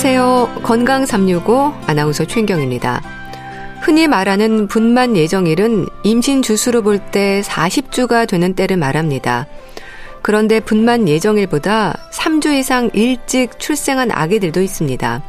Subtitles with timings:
[0.00, 0.60] 안녕하세요.
[0.62, 3.02] 건강 365 아나운서 최인경입니다.
[3.80, 9.48] 흔히 말하는 분만 예정일은 임신 주수로 볼 때 40주가 되는 때를 말합니다.
[10.22, 15.20] 그런데 분만 예정일보다 3주 이상 일찍 출생한 아기들도 있습니다.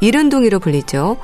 [0.00, 1.16] 이른둥이로 불리죠.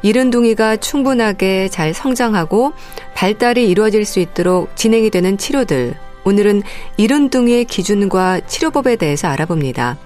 [0.00, 2.72] 이른둥이가 충분하게 잘 성장하고
[3.16, 5.92] 발달이 이루어질 수 있도록 진행이 되는 치료들.
[6.24, 6.62] 오늘은
[6.96, 9.98] 이른둥이의 기준과 치료법에 대해서 알아봅니다.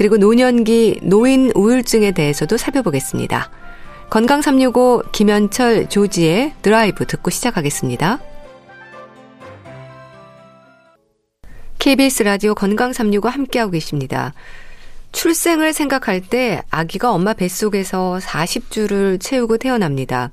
[0.00, 3.50] 그리고 노년기 노인 우울증에 대해서도 살펴보겠습니다.
[4.08, 8.18] 건강 365 김현철 조지의 드라이브 듣고 시작하겠습니다.
[11.78, 14.32] KBS 라디오 건강 365 함께하고 계십니다.
[15.12, 20.30] 출생을 생각할 때 아기가 엄마 뱃속에서 40주를 채우고 태어납니다.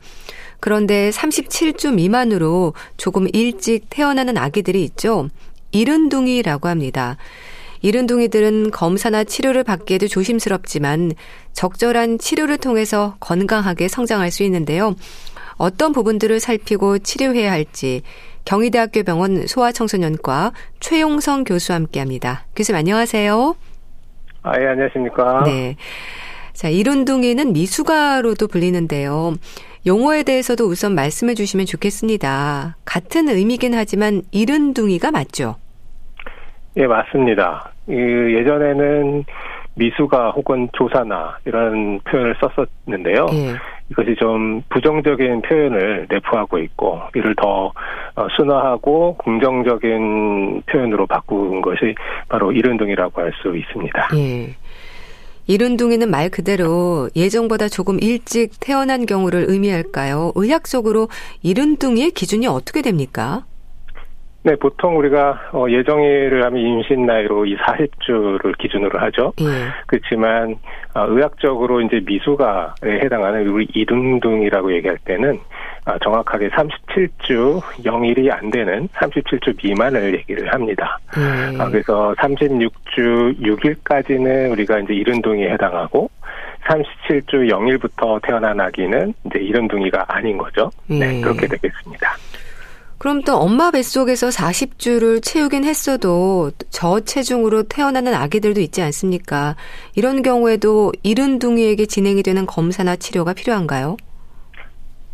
[0.61, 5.27] 그런데 37주 미만으로 조금 일찍 태어나는 아기들이 있죠.
[5.71, 7.17] 이른둥이라고 합니다.
[7.87, 11.13] 이른둥이들은 검사나 치료를 받기에도 조심스럽지만
[11.53, 14.93] 적절한 치료를 통해서 건강하게 성장할 수 있는데요.
[15.55, 18.01] 어떤 부분들을 살피고 치료해야 할지
[18.43, 22.45] 경희대학교 병원 소아청소년과 최용성 교수와 함께 합니다.
[22.57, 23.55] 교수님 안녕하세요.
[24.43, 25.43] 아, 예, 안녕하십니까.
[25.45, 25.77] 네.
[26.51, 29.35] 자, 이른둥이는 미숙아로도 불리는데요.
[29.85, 32.75] 용어에 대해서도 우선 말씀해 주시면 좋겠습니다.
[32.83, 35.55] 같은 의미긴 하지만 이른둥이가 맞죠?
[36.75, 37.71] 예, 맞습니다.
[37.87, 39.25] 그 예전에는
[39.75, 43.27] 미수가 혹은 조사나 이런 표현을 썼었는데요.
[43.33, 43.55] 예.
[43.89, 47.71] 이것이 좀 부정적인 표현을 내포하고 있고 이를 더
[48.15, 51.95] 어, 순화하고 긍정적인 표현으로 바꾼 것이
[52.27, 54.09] 바로 이른둥이라고 할 수 있습니다.
[54.15, 54.55] 예.
[55.45, 60.33] 이른둥이는 말 그대로 예정보다 조금 일찍 태어난 경우를 의미할까요?
[60.35, 61.07] 의학적으로
[61.43, 63.45] 이른둥이의 기준이 어떻게 됩니까?
[64.47, 69.33] 네, 보통 우리가 어, 예정일을 하면 임신 나이로 이 40주를 기준으로 하죠.
[69.41, 69.45] 예.
[69.87, 70.55] 그렇지만
[70.93, 75.37] 어, 의학적으로 이제 미수가에 해당하는 우리 이등둥이라고 얘기할 때는
[75.85, 80.97] 어, 정확하게 37주 0일이 안 되는 37주 미만을 얘기를 합니다.
[81.17, 81.57] 예.
[81.69, 86.09] 그래서 36주 6일까지는 우리가 이제 이른둥이에 해당하고
[86.69, 90.71] 37주 0일부터 태어난 아기는 이제 이른둥이가 아닌 거죠.
[90.87, 91.21] 네, 예.
[91.21, 92.15] 그렇게 되겠습니다.
[92.97, 99.55] 그럼 또 엄마 뱃속에서 40주를 채우긴 했어도 저체중으로 태어나는 아기들도 있지 않습니까?
[99.95, 103.97] 이런 경우에도 이른 둥이에게 진행이 되는 검사나 치료가 필요한가요?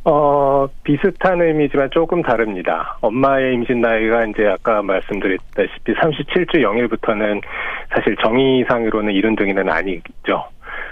[0.05, 2.97] 어, 비슷한 의미지만 조금 다릅니다.
[3.01, 7.41] 엄마의 임신 나이가 이제 아까 말씀드렸다시피 37주 0일부터는
[7.89, 10.45] 사실 정의상으로는 이른 둥이는 아니죠.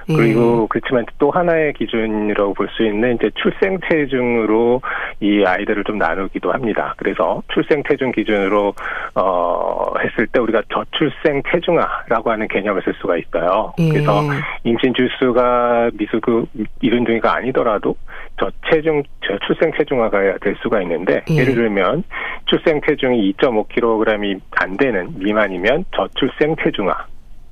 [0.10, 0.16] 예.
[0.16, 4.82] 그리고 그렇지만 또 하나의 기준이라고 볼 수 있는 이제 출생 체중으로
[5.20, 6.94] 이 아이들을 좀 나누기도 합니다.
[6.98, 8.74] 그래서 출생 체중 기준으로
[9.16, 13.74] 어 했을 때 우리가 저출생 체중아라고 하는 개념을 쓸 수가 있어요.
[13.80, 13.90] 예.
[13.90, 14.22] 그래서
[14.64, 16.46] 임신 주수가 미수그
[16.82, 17.96] 이른 중이가 아니더라도
[18.38, 21.44] 저체중 저출생 체중아가 될 수가 있는데 예.
[21.44, 22.04] 를 들면
[22.46, 27.11] 출생 체중이 2.5kg이 안 되는 미만이면 저출생 체중아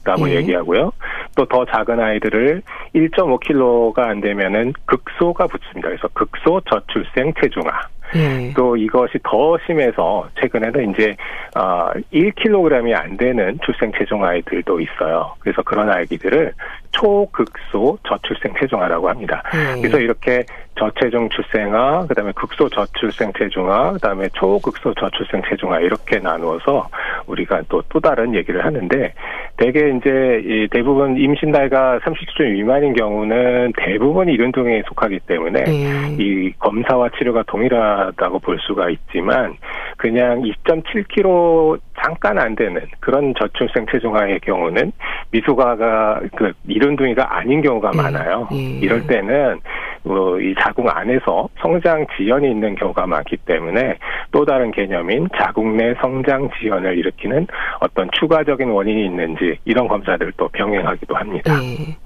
[0.09, 0.35] 라고 예.
[0.35, 0.91] 얘기하고요.
[1.35, 2.61] 또 더 작은 아이들을
[2.95, 5.89] 1.5kg가 안 되면은 극소가 붙습니다.
[5.89, 7.71] 그래서 극소 저출생 체중아.
[8.15, 8.51] 예.
[8.55, 11.15] 또 이것이 더 심해서 최근에는 이제
[11.55, 15.35] 어 1kg이 안 되는 출생 체중 아이들도 있어요.
[15.39, 16.53] 그래서 그런 아이들을
[16.91, 19.43] 초극소 저출생 체중아라고 합니다.
[19.53, 19.79] 예.
[19.79, 20.43] 그래서 이렇게
[20.79, 26.87] 저체중 출생아, 그다음에 극소 저출생 체중아, 그다음에 초극소 저출생 체중아 이렇게 나누어서
[27.27, 29.13] 우리가 또또 다른 얘기를 하는데
[29.59, 36.15] 대개 이제 이 대부분 임신 나이가 30주 미만인 경우는 대부분 이른둥에 속하기 때문에 예.
[36.17, 39.57] 이 검사와 치료가 동일하다고 볼 수가 있지만
[39.97, 44.93] 그냥 2.7kg 잠깐 안 되는 그런 저출생 체중아의 경우는
[45.31, 47.97] 미숙아가 그 이른둥이가 아닌 경우가 예.
[47.97, 48.47] 많아요.
[48.53, 48.55] 예.
[48.55, 49.59] 이럴 때는 어,
[50.05, 53.97] 이 자궁 안에서 성장 지연이 있는 경우가 많기 때문에
[54.31, 57.47] 또 다른 개념인 자궁 내 성장 지연을 일으키는
[57.79, 61.59] 어떤 추가적인 원인이 있는지 이런 검사들도 병행하기도 합니다.
[61.59, 61.97] 네.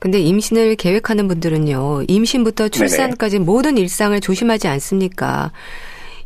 [0.00, 3.44] 근데 임신을 계획하는 분들은요, 임신부터 출산까지 네네.
[3.44, 5.50] 모든 일상을 조심하지 않습니까?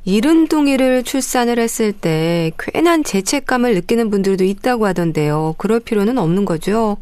[0.04, 5.54] 이른둥이를 출산을 했을 때 괜한 죄책감을 느끼는 분들도 있다고 하던데요.
[5.58, 6.98] 그럴 필요는 없는 거죠?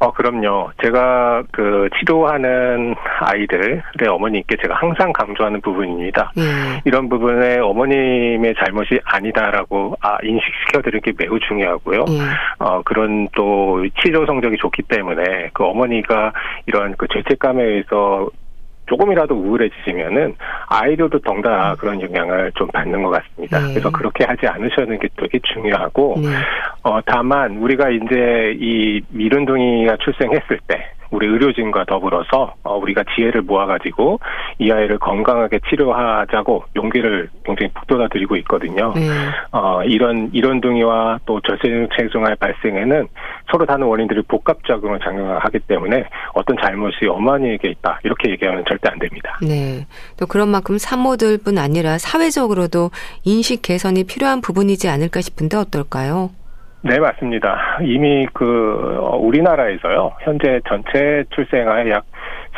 [0.00, 0.70] 어, 그럼요.
[0.82, 6.32] 제가 그 치료하는 아이들의 어머니께 제가 항상 강조하는 부분입니다.
[6.38, 6.80] 예.
[6.84, 12.04] 이런 부분에 어머님의 잘못이 아니다라고 아, 인식시켜드리는 게 매우 중요하고요.
[12.08, 12.64] 예.
[12.64, 16.32] 어, 그런 또 치료 성적이 좋기 때문에 그 어머니가
[16.66, 18.28] 이런 그 죄책감에 의해서
[18.88, 20.34] 조금이라도 우울해지시면은
[20.68, 23.60] 아이들도 덩달아 그런 영향을 좀 받는 것 같습니다.
[23.60, 23.74] 네.
[23.74, 26.28] 그래서 그렇게 하지 않으셔는 게 되게 중요하고, 네.
[26.82, 34.20] 어, 다만 우리가 이제 이 미룬둥이가 출생했을 때 우리 의료진과 더불어서 어, 우리가 지혜를 모아가지고
[34.58, 38.92] 이 아이를 건강하게 치료하자고 용기를 굉장히 북돋아 드리고 있거든요.
[38.94, 39.08] 네.
[39.52, 43.08] 어, 이런 이런 둥이와 또 절세체중알 발생에는
[43.50, 49.38] 서로 다른 원인들이 복합작용을 작용하기 때문에 어떤 잘못이 어머니에게 있다 이렇게 얘기하면 절대 안 됩니다.
[49.42, 49.86] 네.
[50.18, 52.90] 또 그런 만큼 산모들뿐 아니라 사회적으로도
[53.24, 56.30] 인식 개선이 필요한 부분이지 않을까 싶은데 어떨까요?
[56.80, 57.78] 네, 맞습니다.
[57.82, 60.12] 이미 그 어, 우리나라에서요.
[60.20, 62.04] 현재 전체 출생아의 약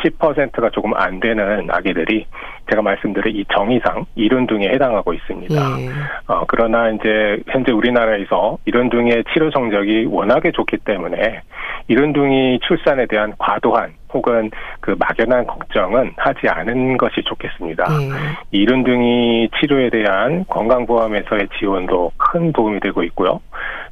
[0.03, 2.25] 10%가 조금 안 되는 아기들이
[2.69, 5.55] 제가 말씀드린 이 정의상 이른둥에 해당하고 있습니다.
[5.55, 5.89] 예.
[6.27, 11.41] 어, 그러나 이제 현재 우리나라에서 이른둥의 치료 성적이 워낙에 좋기 때문에
[11.87, 14.51] 이른둥이 출산에 대한 과도한 혹은
[14.81, 17.85] 그 막연한 걱정은 하지 않은 것이 좋겠습니다.
[18.01, 18.09] 예.
[18.51, 23.39] 이른둥이 치료에 대한 건강보험에서의 지원도 큰 도움이 되고 있고요.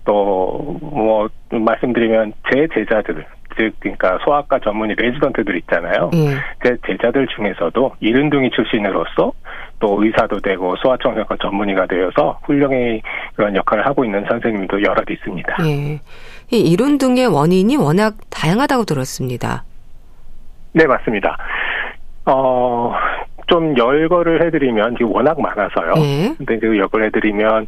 [0.06, 3.26] 또 뭐 말씀드리면 제 제자들
[3.60, 6.10] 즉 그러니까 소아과 전문의 레지던트들 있잖아요.
[6.14, 6.36] 예.
[6.64, 9.34] 제 제자들 중에서도 이른둥이 출신으로서
[9.80, 13.02] 또 의사도 되고 소아청소년과 전문의가 되어서 훌륭히
[13.36, 15.58] 그런 역할을 하고 있는 선생님도 여럿 있습니다.
[15.66, 16.00] 예.
[16.52, 19.66] 이 이른둥의 원인이 워낙 다양하다고 들었습니다.
[20.72, 21.38] 네, 맞습니다.
[22.26, 22.94] 어,
[23.48, 25.96] 좀 열거를 해드리면 지금 워낙 많아서요.
[25.96, 26.36] 네.
[26.38, 27.68] 근데 그 열거를 해드리면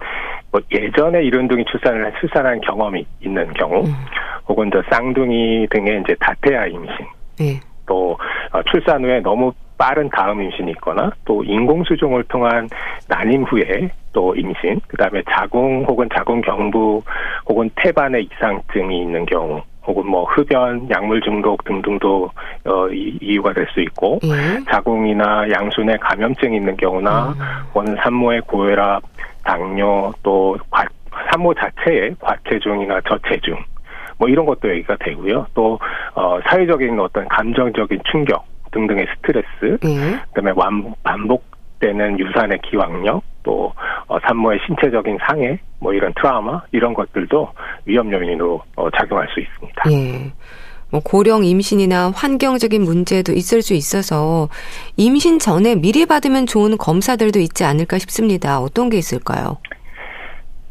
[0.52, 3.94] 뭐 예전에 이른둥이 출산을 출산한 경험이 있는 경우, 음.
[4.52, 6.94] 혹은 저 쌍둥이 등의 이제 다태아 임신,
[7.40, 7.60] 네.
[7.86, 8.18] 또
[8.52, 12.68] 어, 출산 후에 너무 빠른 다음 임신이 있거나 또 인공 수종을 통한
[13.08, 17.02] 난임 후에 또 임신, 그 다음에 자궁 혹은 자궁 경부
[17.48, 22.30] 혹은 태반의 이상증이 있는 경우 혹은 뭐 흡연, 약물 중독 등등도
[22.66, 24.64] 어, 이, 이유가 될 수 있고 예.
[24.70, 27.36] 자궁이나 양순에 감염증이 있는 경우나 음.
[27.74, 29.02] 혹은 산모의 고혈압,
[29.46, 30.84] 당뇨 또 과,
[31.32, 33.56] 산모 자체의 과체중이나 저체중
[34.22, 35.48] 뭐 이런 것도 얘기가 되고요.
[35.56, 35.80] 또
[36.14, 40.20] 어, 사회적인 어떤 감정적인 충격 등등의 스트레스, 예.
[40.28, 43.74] 그다음에 완, 반복되는 유산의 기왕력, 또
[44.06, 47.50] 어, 산모의 신체적인 상해, 뭐 이런 트라우마 이런 것들도
[47.86, 49.92] 위험 요인으로 어, 작용할 수 있습니다.
[49.92, 50.32] 예.
[50.92, 54.50] 뭐 고령 임신이나 환경적인 문제도 있을 수 있어서
[54.98, 58.60] 임신 전에 미리 받으면 좋은 검사들도 있지 않을까 싶습니다.
[58.60, 59.58] 어떤 게 있을까요?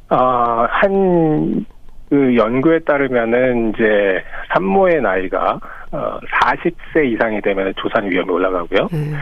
[0.08, 1.64] 아, 한,
[2.10, 4.22] 그 연구에 따르면은 이제
[4.52, 5.60] 산모의 나이가
[5.92, 8.88] 어 40세 이상이 되면 조산 위험이 올라가고요.
[8.92, 9.14] 음.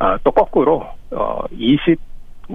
[0.00, 1.96] 아, 또 거꾸로 어20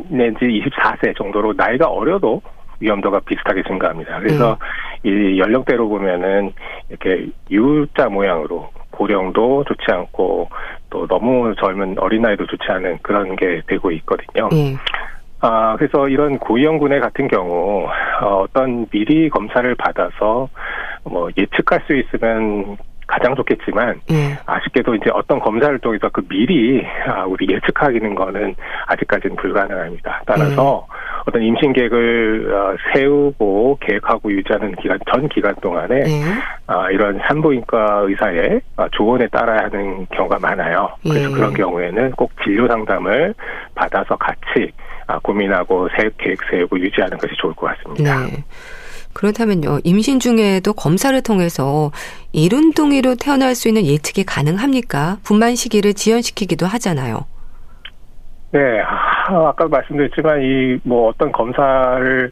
[0.09, 2.41] 내지 24세 정도로 나이가 어려도
[2.81, 4.19] 위험도가 비슷하게 증가합니다.
[4.19, 4.57] 그래서
[5.05, 5.09] 음.
[5.09, 6.51] 이 연령대로 보면은
[6.89, 10.49] 이렇게 U자 모양으로 고령도 좋지 않고
[10.89, 14.49] 또 너무 젊은 어린아이도 좋지 않은 그런 게 되고 있거든요.
[14.51, 14.75] 음.
[15.45, 17.85] 아, 그래서 이런 고위험군의 같은 경우,
[18.21, 20.47] 어, 어떤 미리 검사를 받아서
[21.03, 24.37] 뭐 예측할 수 있으면 가장 좋겠지만 예.
[24.45, 28.55] 아쉽게도 이제 어떤 검사를 통해서 그 미리 아, 우리 예측하기는 거는
[28.87, 30.23] 아직까지는 불가능합니다.
[30.25, 30.93] 따라서 예.
[31.27, 36.23] 어떤 임신 계획을 어, 세우고 계획하고 유지하는 기간 전 기간 동안에 예.
[36.67, 40.89] 아, 이런 산부인과 의사의 아, 조언에 따라야 하는 경우가 많아요.
[41.03, 41.33] 그래서 예.
[41.33, 43.33] 그런 경우에는 꼭 진료 상담을
[43.75, 44.82] 받아서 같이 아,
[45.23, 48.25] 고민하고 계획 세우고 유지하는 것이 좋을 것 같습니다.
[48.25, 48.43] 네.
[49.13, 51.91] 그렇다면요, 임신 중에도 검사를 통해서
[52.31, 55.17] 이른둥이로 태어날 수 있는 예측이 가능합니까?
[55.23, 57.25] 분만 시기를 지연시키기도 하잖아요.
[58.51, 62.29] 네, 아, 아까 말씀드렸지만 이 뭐 어떤 검사를 에,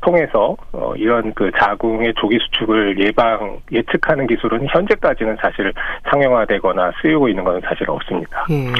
[0.00, 5.72] 통해서 어, 이런 그 자궁의 조기 수축을 예방 예측하는 기술은 현재까지는 사실
[6.10, 8.46] 상용화되거나 쓰이고 있는 것은 사실 없습니다.
[8.50, 8.72] 음.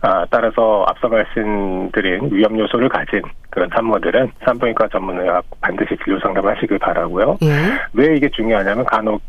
[0.00, 7.38] 아, 따라서 앞서 말씀드린 위험 요소를 가진 그런 산모들은 산부인과 전문의와 반드시 진료 상담하시길 바라고요.
[7.42, 7.78] 음.
[7.94, 9.22] 왜 이게 중요하냐면 간혹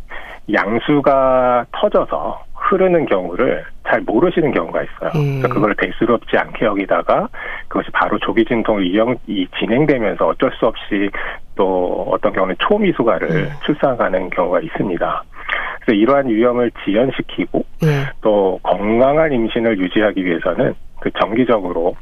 [0.51, 5.11] 양수가 터져서 흐르는 경우를 잘 모르시는 경우가 있어요.
[5.15, 5.39] 음.
[5.39, 7.27] 그래서 그걸 대수롭지 않게 여기다가
[7.67, 11.09] 그것이 바로 조기 진통을 이용, 이 진행되면서 어쩔 수 없이
[11.55, 13.49] 또 어떤 경우는 초미수가를 음.
[13.65, 15.23] 출산하는 경우가 있습니다.
[15.81, 18.05] 그래서 이러한 위험을 지연시키고 음.
[18.21, 21.95] 또 건강한 임신을 유지하기 위해서는 그 정기적으로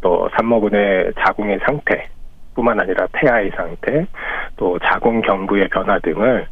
[0.00, 2.08] 또 산모분의 자궁의 상태
[2.56, 4.06] 뿐만 아니라 태아의 상태,
[4.56, 6.46] 또 자궁 경부의 변화 등을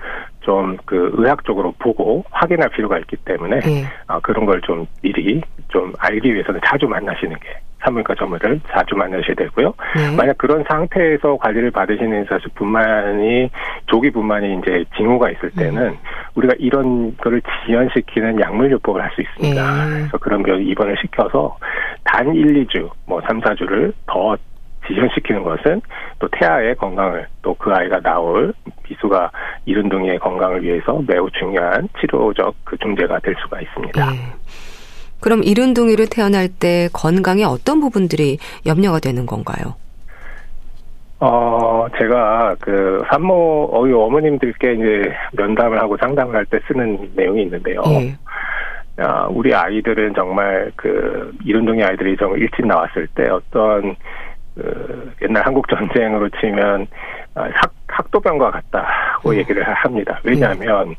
[0.45, 3.85] 좀 그 의학적으로 보고 확인할 필요가 있기 때문에 네.
[4.07, 7.49] 아, 그런 걸 좀 미리 좀 알기 위해서는 자주 만나시는 게
[7.85, 9.75] 산부인과 전문의를 자주 만나셔야 되고요.
[9.97, 10.17] 네.
[10.17, 13.51] 만약 그런 상태에서 관리를 받으시는 사실 분만이
[13.87, 15.65] 조기 분만이 이제 징후가 있을 네.
[15.65, 15.99] 때는 네.
[16.35, 19.85] 우리가 이런 거를 지연시키는 약물 요법을 할 수 있습니다.
[19.87, 19.91] 네.
[19.99, 21.59] 그래서 그런 병 입원을 시켜서
[22.05, 24.37] 단 1, 2주, 뭐 3, 4주를 더
[24.87, 25.81] 지연시키는 것은
[26.19, 28.53] 또 태아의 건강을 또 그 아이가 나올
[28.89, 29.31] 미수가
[29.65, 34.11] 이른둥이의 건강을 위해서 매우 중요한 치료적 그 중재가 될 수가 있습니다.
[34.11, 34.17] 네.
[35.21, 38.37] 그럼 이른둥이를 태어날 때 건강에 어떤 부분들이
[38.67, 39.77] 염려가 되는 건가요?
[41.21, 47.81] 어, 제가 그 산모 어이 어머님들께 이제 면담을 하고 상담을 할 때 쓰는 내용이 있는데요.
[47.87, 48.15] 네.
[48.99, 53.97] 아, 우리 아이들은 정말 그 이른둥이 아이들이 좀 일찍 나왔을 때 어떤
[54.55, 56.87] 그 옛날 한국 전쟁으로 치면
[57.35, 59.37] 아, 학, 학도병과 같다고 음.
[59.37, 60.21] 얘기를 합니다.
[60.25, 60.95] 왜냐하면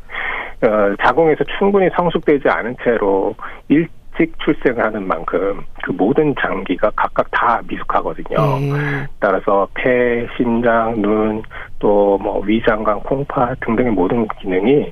[0.62, 3.36] 어, 자궁에서 충분히 성숙되지 않은 채로
[3.70, 8.38] 일찍 출생하는 만큼 그 모든 장기가 각각 다 미숙하거든요.
[8.58, 9.06] 음.
[9.20, 11.42] 따라서 폐, 심장, 눈,
[11.80, 14.92] 또 뭐 위장관, 콩팥 등등의 모든 기능이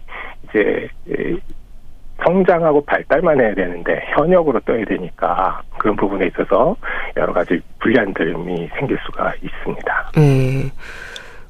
[0.49, 0.87] 이제
[2.25, 6.75] 성장하고 발달만 해야 되는데 현역으로 떠야 되니까 그런 부분에 있어서
[7.17, 10.11] 여러 가지 불리한점이 생길 수가 있습니다.
[10.17, 10.71] 음.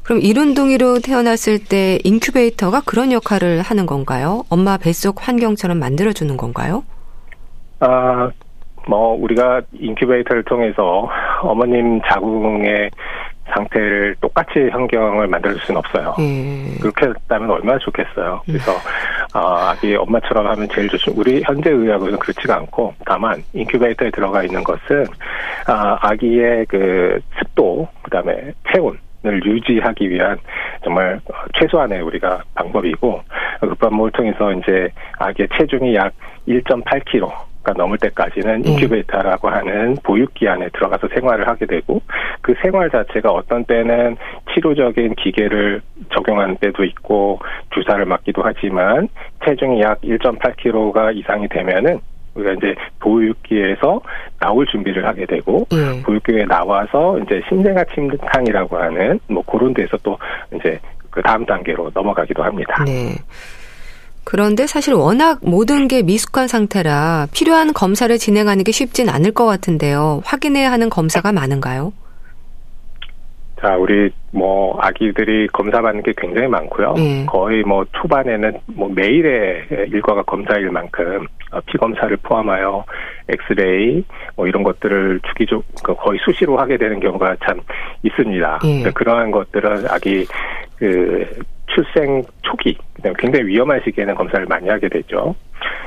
[0.04, 4.44] 그럼 이른둥이로 태어났을 때 인큐베이터가 그런 역할을 하는 건가요?
[4.50, 6.84] 엄마 뱃속 환경처럼 만들어주는 건가요?
[7.80, 8.30] 아,
[8.88, 11.10] 뭐 우리가 인큐베이터를 통해서
[11.42, 12.90] 어머님 자궁의
[13.54, 16.16] 상태를 똑같이 환경을 만들어줄 수는 없어요.
[16.20, 16.78] 음.
[16.82, 18.42] 그렇게 했다면 얼마나 좋겠어요.
[18.46, 19.38] 그래서 음.
[19.38, 21.14] 어, 아기 엄마처럼 하면 제일 좋죠.
[21.16, 25.06] 우리 현재 의학으로는 그렇지가 않고 다만 인큐베이터에 들어가 있는 것은
[25.68, 30.38] 아, 아기의 그 습도 그다음에 체온 을 유지하기 위한
[30.84, 31.18] 정말
[31.58, 33.22] 최소한의 우리가 방법이고
[33.62, 36.12] 급반모를 통해서 이제 아기의 체중이 약
[36.46, 38.72] 1.8kg 가 넘을 때까지는 네.
[38.72, 42.02] 인큐베이터라고 하는 보육기 안에 들어가서 생활을 하게 되고
[42.42, 44.18] 그 생활 자체가 어떤 때는
[44.54, 45.82] 치료적인 기계를
[46.14, 47.40] 적용하는 때도 있고
[47.74, 49.08] 주사를 맞기도 하지만
[49.46, 52.00] 체중이 약 1.8kg가 이상이 되면은
[52.36, 54.02] 우리가 이제 보육기에서
[54.40, 56.02] 나올 준비를 하게 되고 네.
[56.04, 60.18] 보육기에 나와서 이제 신생아 침상이라고 하는 뭐 그런 데서 또
[60.56, 60.80] 이제
[61.10, 62.84] 그 다음 단계로 넘어가기도 합니다.
[62.86, 63.14] 네.
[64.24, 70.22] 그런데 사실 워낙 모든 게 미숙한 상태라 필요한 검사를 진행하는 게 쉽진 않을 것 같은데요.
[70.26, 71.94] 확인해야 하는 검사가 많은가요?
[73.64, 76.94] 자, 우리 뭐 아기들이 검사 받는 게 굉장히 많고요.
[76.98, 77.26] 네.
[77.26, 82.84] 거의 뭐 초반에는 뭐 매일의 일과가 검사일 만큼 어, 피 검사를 포함하여
[83.30, 84.04] 엑스레이
[84.36, 87.62] 뭐 이런 것들을 주기적 그 거의 수시로 하게 되는 경우가 참
[88.04, 88.60] 있습니다.
[88.64, 88.92] 네.
[88.92, 90.26] 그러한 것들은 아기
[90.78, 91.26] 그
[91.68, 92.78] 출생 초기,
[93.18, 95.36] 굉장히 위험한 시기에는 검사를 많이 하게 되죠.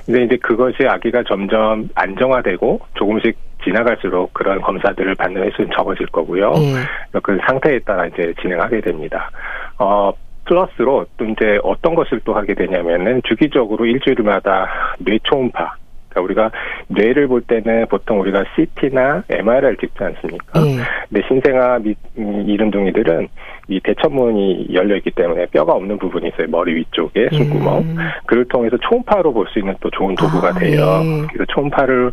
[0.05, 6.53] 근데 이제 그것이 아기가 점점 안정화되고 조금씩 지나갈수록 그런 검사들을 받는 횟수는 적어질 거고요.
[6.53, 7.21] 음.
[7.23, 9.31] 그 상태에 따라 이제 진행하게 됩니다.
[9.79, 10.13] 어,
[10.45, 14.69] 플러스로 또 이제 어떤 것을 또 하게 되냐면은 주기적으로 일주일마다
[14.99, 15.75] 뇌 초음파
[16.17, 16.51] 그러니까 우리가
[16.89, 20.61] 뇌를 볼 때는 보통 우리가 CT나 MRI를 찍지 않습니까?
[20.61, 20.77] 네.
[21.09, 23.29] 근데 신생아 미, 음, 이른둥이들은
[23.69, 26.47] 이 대천문이 열려 있기 때문에 뼈가 없는 부분이 있어요.
[26.49, 27.79] 머리 위쪽에 숨구멍.
[27.81, 27.97] 음.
[28.27, 31.03] 그를 통해서 초음파로 볼 수 있는 또 좋은 도구가 아, 돼요.
[31.03, 31.27] 네.
[31.33, 32.11] 그래서 초음파를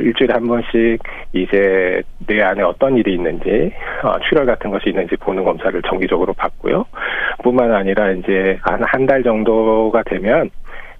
[0.00, 0.98] 일주일에 한 번씩
[1.32, 3.72] 이제 뇌 안에 어떤 일이 있는지
[4.02, 6.84] 어, 출혈 같은 것이 있는지 보는 검사를 정기적으로 받고요.
[7.42, 10.50] 뿐만 아니라 이제 한 한 달 정도가 되면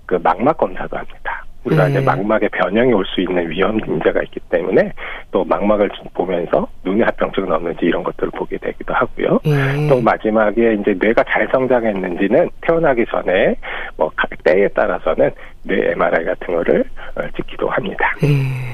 [0.07, 1.22] 그 망막 검사도 합니다.
[1.65, 1.91] 우리가 음.
[1.91, 4.93] 이제 망막에 변형이 올 수 있는 위험 문제가 있기 때문에
[5.31, 9.39] 또 망막을 보면서 눈에 합병증은 없는지 이런 것들을 보게 되기도 하고요.
[9.47, 9.89] 음.
[9.89, 13.55] 또 마지막에 이제 뇌가 잘 성장했는지는 태어나기 전에
[13.97, 14.11] 뭐
[14.45, 15.31] 때에 따라서는
[15.65, 16.85] 뇌 MRI 같은 거를
[17.17, 18.15] 어, 찍기도 합니다.
[18.25, 18.73] 음.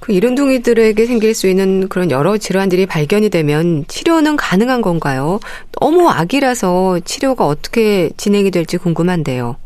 [0.00, 5.40] 그 이른둥이들에게 생길 수 있는 그런 여러 질환들이 발견이 되면 치료는 가능한 건가요?
[5.80, 9.56] 너무 아기라서 치료가 어떻게 진행이 될지 궁금한데요.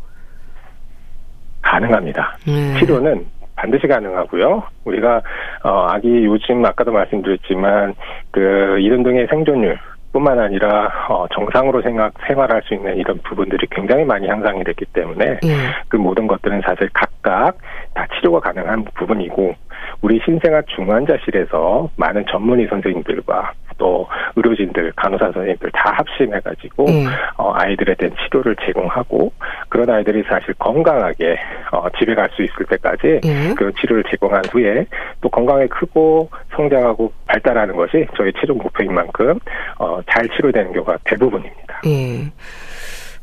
[1.69, 2.37] 가능합니다.
[2.47, 2.79] 네.
[2.79, 4.63] 치료는 반드시 가능하고요.
[4.85, 5.21] 우리가
[5.63, 7.93] 어 아기 요즘 아까도 말씀드렸지만
[8.31, 9.77] 그 이런 등의 생존율
[10.11, 15.39] 뿐만 아니라 어 정상으로 생각 생활할 수 있는 이런 부분들이 굉장히 많이 향상이 됐기 때문에
[15.41, 15.55] 네.
[15.87, 17.57] 그 모든 것들은 사실 각각
[17.93, 19.53] 다 치료가 가능한 부분이고
[20.01, 27.05] 우리 신생아 중환자실에서 많은 전문의 선생님들과 또 의료진들, 간호사 선생님들 다 합심해가지고 음.
[27.37, 29.31] 어, 아이들에 대한 치료를 제공하고
[29.69, 31.37] 그런 아이들이 사실 건강하게
[31.71, 33.55] 어, 집에 갈 수 있을 때까지 음.
[33.55, 34.85] 그 치료를 제공한 후에
[35.21, 39.39] 또 건강에 크고 성장하고 발달하는 것이 저희 최종 목표인 만큼
[39.79, 41.81] 어, 잘 치료되는 경우가 대부분입니다.
[41.85, 42.31] 음.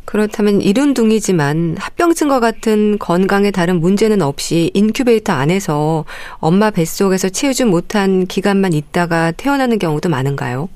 [0.06, 6.04] 그렇다면 이른둥이지만 합병증과 같은 건강에 다른 문제는 없이 인큐베이터 안에서
[6.38, 10.68] 엄마 뱃속에서 채우지 못한 기간만 있다가 태어나는 경우도 많은가요?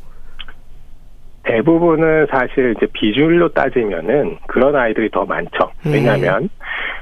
[1.44, 5.70] 대부분은 사실 이제 비율로 따지면은 그런 아이들이 더 많죠.
[5.87, 5.92] 음.
[5.92, 6.49] 왜냐하면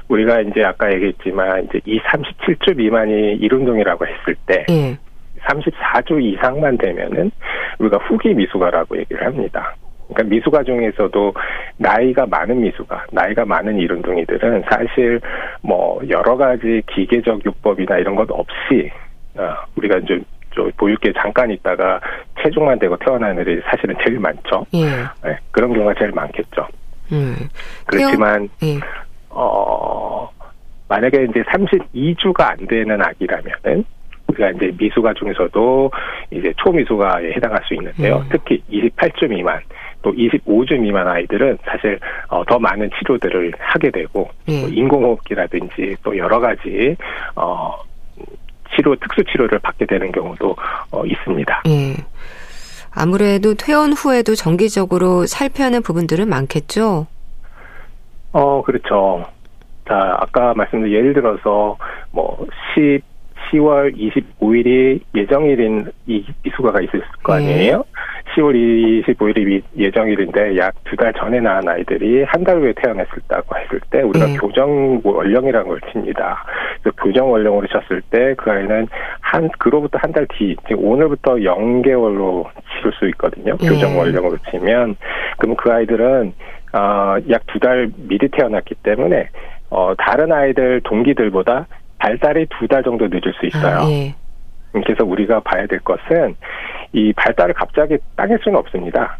[0.07, 4.97] 우리가 이제 아까 얘기했지만 이제 이 37주 미만이 일운동이라고 했을 때 예.
[5.47, 7.31] 34주 이상만 되면은
[7.79, 9.75] 우리가 후기 미숙아라고 얘기를 합니다.
[10.09, 11.33] 그러니까 미숙아 중에서도
[11.77, 15.21] 나이가 많은 미숙아, 나이가 많은 이른둥이들은 사실
[15.61, 18.91] 뭐 여러 가지 기계적 요법이나 이런 것 없이
[19.35, 20.19] 어, 우리가 이제
[20.55, 22.01] 저 보육계 잠깐 있다가
[22.41, 24.65] 체중만 되고 태어난 애들이 사실은 제일 많죠.
[24.73, 24.85] 예.
[25.23, 26.67] 네, 그런 경우가 제일 많겠죠.
[27.11, 27.35] 음.
[27.85, 28.79] 그렇지만 예.
[29.29, 30.27] 어
[30.87, 33.85] 만약에 이제 32주가 안 되는 아기라면은
[34.27, 35.91] 우리가 이제 미숙아 중에서도
[36.31, 38.17] 이제 초미숙아에 해당할 수 있는데요.
[38.17, 38.29] 음.
[38.31, 39.59] 특히 28주 미만
[40.01, 44.61] 또 25주 미만 아이들은 사실 어, 더 많은 치료들을 하게 되고 예.
[44.61, 46.95] 뭐 인공호흡기라든지 또 여러 가지
[47.35, 47.75] 어
[48.75, 50.55] 치료 특수 치료를 받게 되는 경우도
[50.91, 51.63] 어, 있습니다.
[51.67, 51.95] 예.
[52.91, 57.07] 아무래도 퇴원 후에도 정기적으로 살펴야 하는 부분들은 많겠죠?
[58.31, 59.25] 어 그렇죠.
[59.87, 61.77] 자 아까 말씀드린 예를 들어서
[62.11, 63.01] 뭐 10,
[63.51, 67.83] 10월 25일이 예정일인 이 미숙아가 있을 거 아니에요?
[68.39, 74.01] 10월 25일이 예정일인데 약 두 달 전에 낳은 아이들이 한 달 후에 태어났었다고 했을 때
[74.01, 74.37] 우리가 네.
[74.37, 76.43] 교정 원령이라는 걸 칩니다.
[76.81, 78.87] 그래서 교정 원령으로 쳤을 때 그 아이는
[79.21, 82.45] 한 그로부터 한 달 뒤, 지금 오늘부터 0개월로
[82.77, 83.55] 치를 수 있거든요.
[83.57, 83.67] 네.
[83.69, 84.95] 교정 원령으로 치면
[85.37, 86.33] 그럼 그 아이들은
[86.73, 89.27] 어, 약 두 달 미리 태어났기 때문에
[89.69, 91.67] 어, 다른 아이들 동기들보다
[91.99, 93.79] 발달이 두 달 정도 늦을 수 있어요.
[93.79, 94.13] 아, 예.
[94.71, 96.35] 그래서 우리가 봐야 될 것은
[96.93, 99.17] 이 발달을 갑자기 당길 수는 없습니다.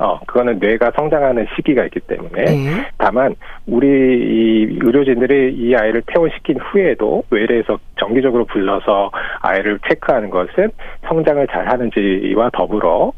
[0.00, 2.44] 어, 그거는 뇌가 성장하는 시기가 있기 때문에.
[2.46, 2.86] 예.
[2.98, 3.34] 다만,
[3.66, 10.70] 우리 이 의료진들이 이 아이를 퇴원시킨 후에도 외래에서 정기적으로 불러서 아이를 체크하는 것은
[11.08, 13.12] 성장을 잘 하는지와 더불어,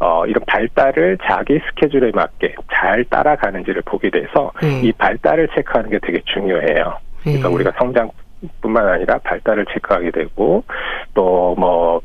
[0.00, 4.80] 어, 이런 발달을 자기 스케줄에 맞게 잘 따라가는지를 보게 돼서 예.
[4.80, 6.98] 이 발달을 체크하는 게 되게 중요해요.
[7.22, 7.54] 그래서 예.
[7.54, 8.10] 우리가 성장
[8.60, 10.64] 뿐만 아니라 발달을 체크하게 되고
[11.14, 12.02] 또뭐저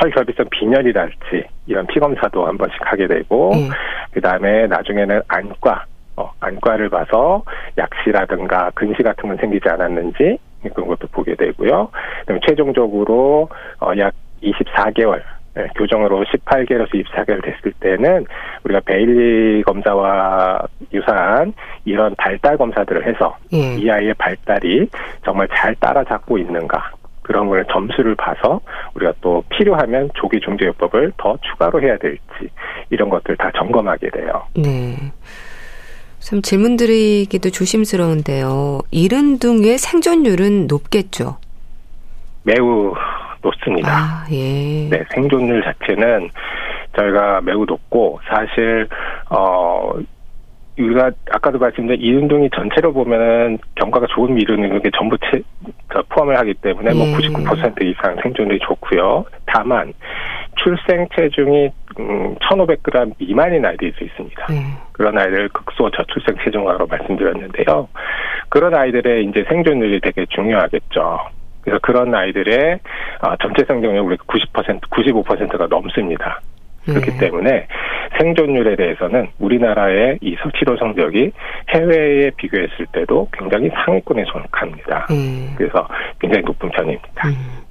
[0.00, 3.68] 철결비성 빈혈이랄지 이런 피 검사도 한 번씩 하게 되고 예.
[4.12, 5.84] 그 다음에 나중에는 안과
[6.16, 7.42] 어, 안과를 봐서
[7.76, 10.38] 약시라든가 근시 같은 건 생기지 않았는지
[10.72, 11.88] 그런 것도 보게 되고요.
[12.20, 13.48] 그다음에 최종적으로
[13.80, 15.22] 어, 약 24개월
[15.56, 18.26] 예, 교정으로 18개월에서 24개월 됐을 때는
[18.64, 20.60] 우리가 베일리 검사와
[20.92, 21.52] 유사한
[21.84, 23.76] 이런 발달 검사들을 해서 예.
[23.76, 24.88] 이 아이의 발달이
[25.24, 26.90] 정말 잘 따라잡고 있는가
[27.22, 28.60] 그런 걸 점수를 봐서
[28.94, 32.20] 우리가 또 필요하면 조기 중재 요법을 더 추가로 해야 될지
[32.90, 34.42] 이런 것들 다 점검하게 돼요.
[34.54, 34.96] 네.
[36.18, 38.80] 참 질문 드리기도 조심스러운데요.
[38.90, 41.36] 이른 둥의 생존율은 높겠죠?
[42.42, 42.94] 매우
[43.44, 43.90] 높습니다.
[43.90, 44.88] 아, 예.
[44.88, 46.30] 네, 생존율 자체는
[46.96, 48.88] 저희가 매우 높고 사실
[49.30, 49.92] 어
[50.78, 55.40] 우리가 아까도 말씀드린 이 운동이 전체로 보면은 경과가 좋은 이른둥이 전부 채,
[55.86, 57.16] 그 포함을 하기 때문에 뭐 음.
[57.16, 59.24] 99% 이상 생존율이 좋고요.
[59.46, 59.92] 다만
[60.56, 64.46] 출생 체중이 음, 1,500g 미만인 아이들이 수 있습니다.
[64.46, 64.64] 네.
[64.92, 67.88] 그런 아이들 극소 저출생 체중아로 말씀드렸는데요.
[68.48, 71.20] 그런 아이들의 이제 생존율이 되게 중요하겠죠.
[71.64, 72.78] 그래서 그런 아이들의
[73.20, 76.40] 아, 전체 생존율 우리가 90% 95%가 넘습니다.
[76.84, 77.18] 그렇기 네.
[77.18, 77.66] 때문에
[78.18, 81.32] 생존율에 대해서는 우리나라의 이 치료 성적이
[81.70, 85.06] 해외에 비교했을 때도 굉장히 상위권에 속합니다.
[85.08, 85.54] 네.
[85.56, 85.88] 그래서
[86.20, 87.28] 굉장히 높은 편입니다.
[87.28, 87.64] 음.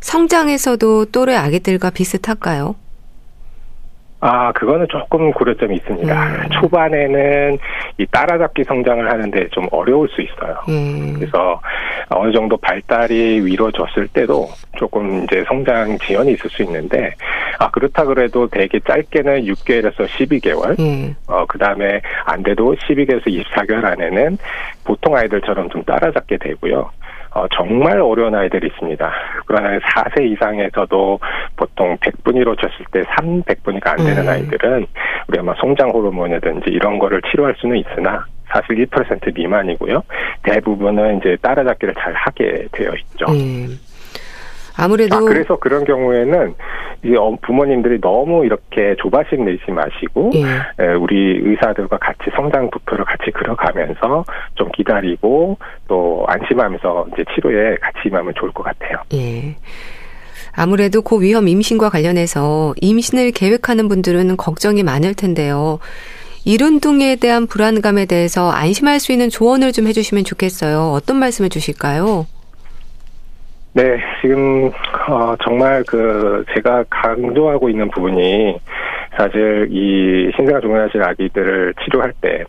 [0.00, 2.76] 성장에서도 또래 아기들과 비슷할까요?
[4.20, 6.26] 아, 그거는 조금 고려점이 있습니다.
[6.26, 6.48] 음.
[6.50, 7.58] 초반에는
[7.98, 10.56] 이 따라잡기 성장을 하는데 좀 어려울 수 있어요.
[10.68, 11.12] 예.
[11.12, 11.60] 그래서
[12.10, 17.14] 어느 정도 발달이 이루어졌을 때도 조금 이제 성장 지연이 있을 수 있는데,
[17.58, 21.14] 아, 그렇다 그래도 되게 짧게는 6개월에서 12개월, 예.
[21.26, 24.38] 어, 그 다음에 안 돼도 12개월에서 24개월 안에는
[24.84, 26.90] 보통 아이들처럼 좀 따라잡게 되고요.
[27.30, 29.12] 어, 정말 어려운 아이들이 있습니다.
[29.46, 31.20] 그러나 4세 이상에서도
[31.56, 34.28] 보통 100분 이루어졌을 때 300분이가 안 되는 음.
[34.28, 34.86] 아이들은
[35.28, 40.02] 우리가 뭐 성장 호르몬이든지 이런 거를 치료할 수는 있으나 사실 1% 미만이고요.
[40.42, 43.26] 대부분은 이제 따라잡기를 잘 하게 되어 있죠.
[43.34, 43.66] 예.
[44.80, 46.54] 아무래도 아, 그래서 그런 경우에는
[47.04, 50.84] 이 어, 부모님들이 너무 이렇게 조바심 내지 마시고 예.
[50.84, 55.58] 에, 우리 의사들과 같이 성장 도표를 같이 그려가면서 좀 기다리고
[55.88, 58.98] 또 안심하면서 이제 치료에 같이 임하면 좋을 것 같아요.
[59.14, 59.56] 예.
[60.52, 65.78] 아무래도 고위험 임신과 관련해서 임신을 계획하는 분들은 걱정이 많을 텐데요.
[66.44, 70.92] 이른둥에 대한 불안감에 대해서 안심할 수 있는 조언을 좀 해주시면 좋겠어요.
[70.92, 72.26] 어떤 말씀을 주실까요?
[73.74, 74.70] 네, 지금
[75.08, 78.58] 어, 정말 그 제가 강조하고 있는 부분이
[79.16, 82.44] 사실 이 신생아 종양실 아기들을 치료할 때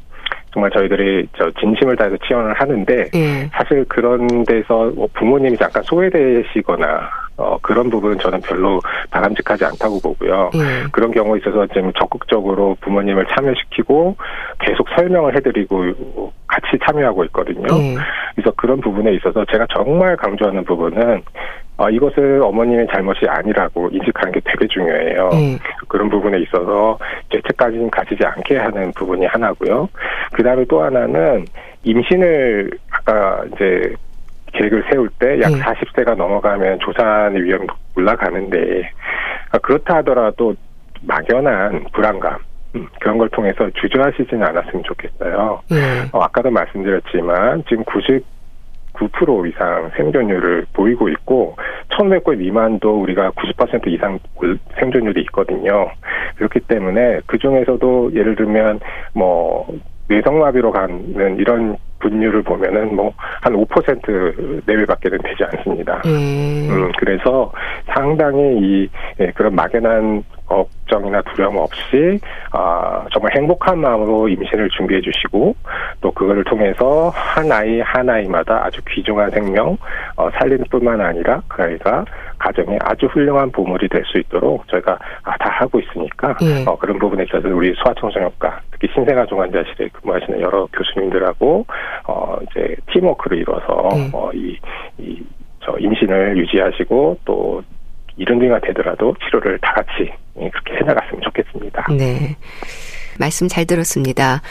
[0.51, 3.49] 정말 저희들이 저 진심을 다해서 지원을 하는데 예.
[3.51, 8.81] 사실 그런 데서 뭐 부모님이 잠깐 소외되시거나 어, 그런 부분은 저는 별로
[9.11, 10.51] 바람직하지 않다고 보고요.
[10.55, 10.87] 예.
[10.91, 14.17] 그런 경우에 있어서 좀 적극적으로 부모님을 참여시키고
[14.59, 17.67] 계속 설명을 해드리고 같이 참여하고 있거든요.
[17.71, 17.95] 예.
[18.35, 21.21] 그래서 그런 부분에 있어서 제가 정말 강조하는 부분은
[21.79, 25.29] 어, 이것을 어머님의 잘못이 아니라고 인식하는 게 되게 중요해요.
[25.31, 25.59] 예.
[25.87, 26.99] 그런 부분에 있어서
[27.31, 29.87] 죄책까지는 가지지 않게 하는 부분이 하나고요.
[30.33, 31.45] 그 다음에 또 하나는
[31.83, 33.93] 임신을 아까 이제
[34.51, 35.59] 계획을 세울 때약 네.
[35.59, 37.65] 40세가 넘어가면 조산의 위험이
[37.95, 38.91] 올라가는데
[39.51, 40.53] 아, 그렇다 하더라도
[41.03, 42.37] 막연한 불안감
[42.75, 45.61] 음, 그런 걸 통해서 주저하시지는 않았으면 좋겠어요.
[45.69, 45.77] 네.
[46.11, 47.85] 어, 아까도 말씀드렸지만 지금
[48.99, 51.55] 99% 이상 생존율을 보이고 있고
[51.89, 54.19] 1,500건 미만도 우리가 90% 이상
[54.79, 55.89] 생존율이 있거든요.
[56.35, 58.79] 그렇기 때문에 그 중에서도 예를 들면
[59.13, 59.67] 뭐
[60.07, 66.01] 뇌성마비로 가는 이런 분율을 보면은 뭐 한 5% 내외밖에는 되지 않습니다.
[66.05, 66.67] 음.
[66.69, 67.51] 음 그래서
[67.87, 72.19] 상당히 이 예, 그런 막연한 걱정이나 두려움 없이
[72.51, 75.55] 아 정말 행복한 마음으로 임신을 준비해 주시고
[76.01, 79.77] 또 그거를 통해서 한 아이 한 아이마다 아주 귀중한 생명
[80.15, 82.03] 어, 살리는 뿐만 아니라 그 아이가
[82.39, 86.65] 가정에 아주 훌륭한 보물이 될 수 있도록 저희가 아, 다 하고 있으니까 예.
[86.65, 91.65] 어, 그런 부분에 있어서 우리 소아청소년과 특히 신생아 종환자실에 근무하시는 여러 교수님들하고
[92.07, 94.09] 어 이제 팀워크를 이뤄서 예.
[94.13, 94.57] 어 이
[94.97, 95.21] 이
[95.61, 97.61] 저 임신을 유지하시고 또
[98.19, 101.87] 이런 등이가 되더라도 치료를 다 같이 그렇게 해나갔으면 좋겠습니다.
[101.97, 102.35] 네.
[103.17, 104.41] 말씀 잘 들었습니다.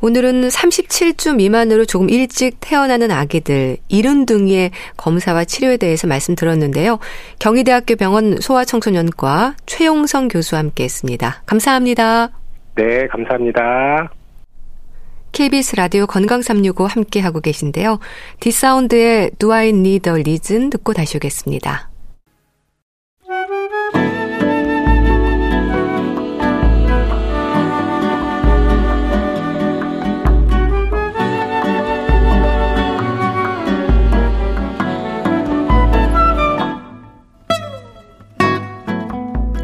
[0.00, 6.98] 오늘은 37주 미만으로 조금 일찍 태어나는 아기들 이른둥이의 검사와 치료에 대해서 말씀 들었는데요.
[7.38, 11.42] 경희대학교 병원 소아청소년과 최용성 교수와 함께했습니다.
[11.46, 12.30] 감사합니다.
[12.74, 14.10] 네, 감사합니다.
[15.30, 18.00] KBS 라디오 건강 365 함께하고 계신데요.
[18.40, 21.91] 디사운드의 Do I Need a Reason 듣고 다시 오겠습니다.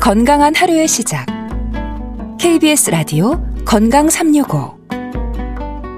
[0.09, 1.27] 건강한 하루의 시작.
[2.41, 4.79] KBS 라디오 건강 365.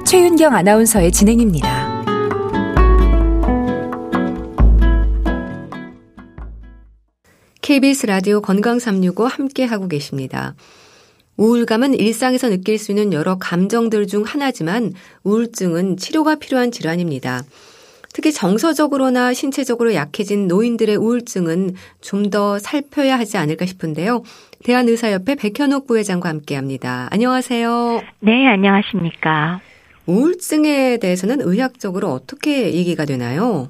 [0.05, 2.03] 최윤경 아나운서의 진행입니다.
[7.62, 10.57] KBS 라디오 건강 365 함께 하고 계십니다.
[11.37, 14.92] 우울감은 일상에서 느낄 수 있는 여러 감정들 중 하나지만
[15.23, 17.44] 우울증은 치료가 필요한 질환입니다.
[18.12, 24.23] 특히 정서적으로나 신체적으로 약해진 노인들의 우울증은 좀 더 살펴야 하지 않을까 싶은데요.
[24.64, 27.09] 대한의사협회 백현옥 부회장과 함께 합니다.
[27.11, 28.03] 안녕하세요.
[28.20, 29.61] 네, 안녕하십니까.
[30.07, 33.68] 우울증에 대해서는 의학적으로 어떻게 얘기가 되나요?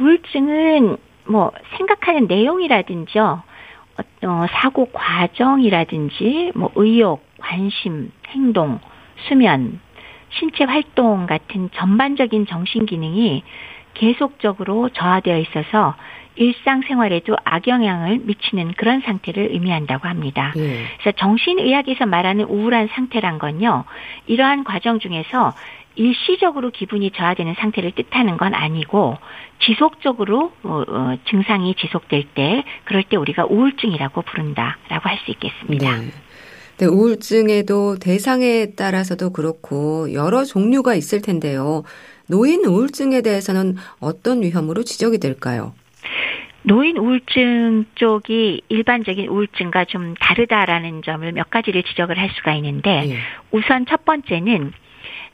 [0.00, 8.78] 우울증은 뭐 생각하는 내용이라든지 어, 사고 과정이라든지 뭐 의욕, 관심, 행동,
[9.28, 9.80] 수면,
[10.32, 13.42] 신체 활동 같은 전반적인 정신 기능이
[13.94, 15.94] 계속적으로 저하되어 있어서
[16.36, 20.52] 일상생활에도 악영향을 미치는 그런 상태를 의미한다고 합니다.
[20.56, 20.84] 네.
[20.98, 23.84] 그래서 정신의학에서 말하는 우울한 상태란 건요,
[24.26, 25.52] 이러한 과정 중에서
[25.94, 29.18] 일시적으로 기분이 저하되는 상태를 뜻하는 건 아니고
[29.58, 35.98] 지속적으로 어, 어, 증상이 지속될 때 그럴 때 우리가 우울증이라고 부른다라고 할 수 있겠습니다.
[35.98, 36.10] 네.
[36.82, 41.84] 네, 우울증에도 대상에 따라서도 그렇고 여러 종류가 있을 텐데요.
[42.26, 45.74] 노인 우울증에 대해서는 어떤 위험으로 지적이 될까요?
[46.62, 53.16] 노인 우울증 쪽이 일반적인 우울증과 좀 다르다라는 점을 몇 가지를 지적을 할 수가 있는데 예.
[53.52, 54.72] 우선 첫 번째는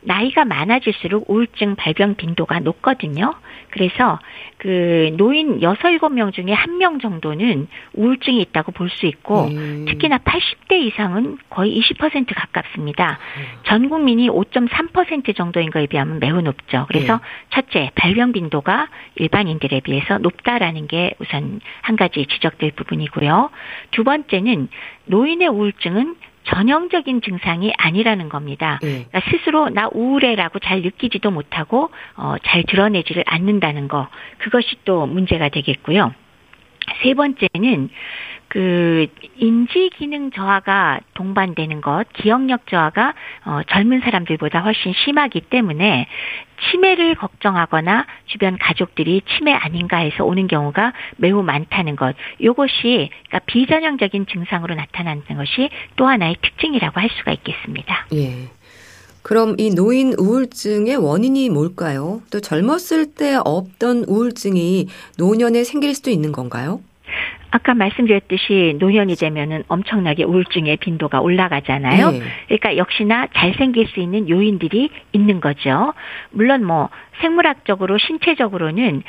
[0.02, 3.32] 나이가 많아질수록 우울증 발병 빈도가 높거든요.
[3.70, 4.18] 그래서
[4.58, 9.84] 그 노인 6, 7명 중에 1명 정도는 우울증이 있다고 볼 수 있고 음.
[9.86, 13.18] 특히나 80대 이상은 거의 20% 가깝습니다.
[13.36, 13.42] 음.
[13.64, 16.86] 전 국민이 5.3% 정도인 거에 비하면 매우 높죠.
[16.88, 17.22] 그래서 네.
[17.50, 23.50] 첫째, 발병 빈도가 일반인들에 비해서 높다라는 게 우선 한 가지 지적될 부분이고요.
[23.90, 24.68] 두 번째는
[25.06, 26.16] 노인의 우울증은
[26.48, 28.78] 전형적인 증상이 아니라는 겁니다.
[28.82, 29.06] 네.
[29.08, 34.08] 그러니까 스스로 나 우울해라고 잘 느끼지도 못하고 어, 잘 드러내지를 않는다는 거
[34.38, 36.12] 그것이 또 문제가 되겠고요.
[37.02, 37.90] 세 번째는
[38.48, 46.06] 그 인지 기능 저하가 동반되는 것, 기억력 저하가 어, 젊은 사람들보다 훨씬 심하기 때문에
[46.70, 52.16] 치매를 걱정하거나 주변 가족들이 치매 아닌가 해서 오는 경우가 매우 많다는 것.
[52.38, 58.06] 이것이 그러니까 비전형적인 증상으로 나타나는 것이 또 하나의 특징이라고 할 수가 있겠습니다.
[58.14, 58.57] 예.
[59.28, 62.22] 그럼 이 노인 우울증의 원인이 뭘까요?
[62.30, 64.86] 또 젊었을 때 없던 우울증이
[65.18, 66.80] 노년에 생길 수도 있는 건가요?
[67.50, 72.10] 아까 말씀드렸듯이 노년이 되면은 엄청나게 우울증의 빈도가 올라가잖아요.
[72.10, 72.22] 네.
[72.46, 75.92] 그러니까 역시나 잘 생길 수 있는 요인들이 있는 거죠.
[76.30, 76.88] 물론 뭐
[77.20, 79.02] 생물학적으로 신체적으로는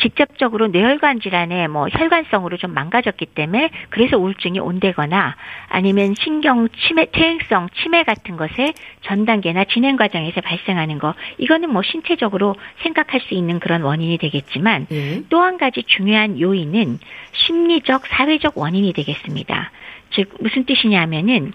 [0.00, 5.36] 직접적으로 뇌혈관 질환의 뭐 혈관성으로 좀 망가졌기 때문에 그래서 우울증이 온대거나
[5.68, 8.72] 아니면 신경 치매 퇴행성 치매 같은 것에
[9.02, 14.86] 전 단계나 진행 과정에서 발생하는 거 이거는 뭐 신체적으로 생각할 수 있는 그런 원인이 되겠지만
[14.88, 15.22] 네.
[15.28, 16.98] 또한 가지 중요한 요인은
[17.32, 19.70] 심리적 사회적 원인이 되겠습니다.
[20.10, 21.52] 즉 무슨 뜻이냐면은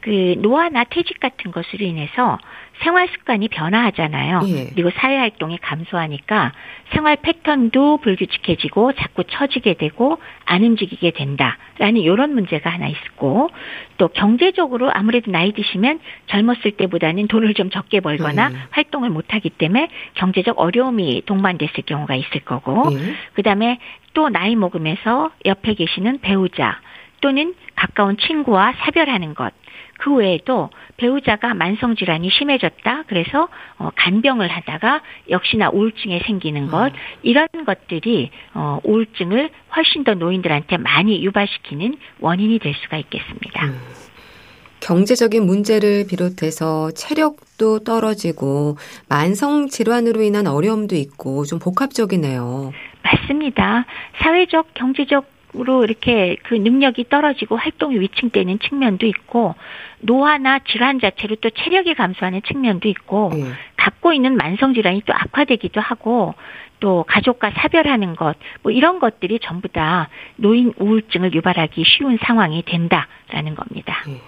[0.00, 2.38] 그 노화나 퇴직 같은 것으로 인해서
[2.82, 4.40] 생활 습관이 변화하잖아요.
[4.46, 4.66] 예.
[4.74, 6.52] 그리고 사회 활동이 감소하니까
[6.92, 13.50] 생활 패턴도 불규칙해지고 자꾸 처지게 되고 안 움직이게 된다라는 이런 문제가 하나 있고
[13.96, 18.56] 또 경제적으로 아무래도 나이 드시면 젊었을 때보다는 돈을 좀 적게 벌거나 예.
[18.70, 23.14] 활동을 못 하기 때문에 경제적 어려움이 동반됐을 경우가 있을 거고 예.
[23.34, 23.78] 그다음에
[24.14, 26.80] 또 나이 먹으면서 옆에 계시는 배우자
[27.20, 29.52] 또는 가까운 친구와 사별하는 것.
[29.98, 33.04] 그 외에도 배우자가 만성 질환이 심해졌다.
[33.08, 36.98] 그래서 어, 간병을 하다가 역시나 우울증에 생기는 것 음.
[37.22, 43.66] 이런 것들이 어, 우울증을 훨씬 더 노인들한테 많이 유발시키는 원인이 될 수가 있겠습니다.
[43.66, 43.78] 음.
[44.80, 48.76] 경제적인 문제를 비롯해서 체력도 떨어지고
[49.08, 52.72] 만성 질환으로 인한 어려움도 있고 좀 복합적이네요.
[53.02, 53.86] 맞습니다.
[54.22, 59.54] 사회적, 경제적 으로 이렇게 그 능력이 떨어지고 활동이 위층되는 측면도 있고
[60.00, 63.54] 노화나 질환 자체로 또 체력이 감소하는 측면도 있고 음.
[63.76, 66.34] 갖고 있는 만성 질환이 또 악화되기도 하고
[66.80, 73.54] 또 가족과 사별하는 것 뭐 이런 것들이 전부 다 노인 우울증을 유발하기 쉬운 상황이 된다라는
[73.54, 74.04] 겁니다.
[74.06, 74.18] 음.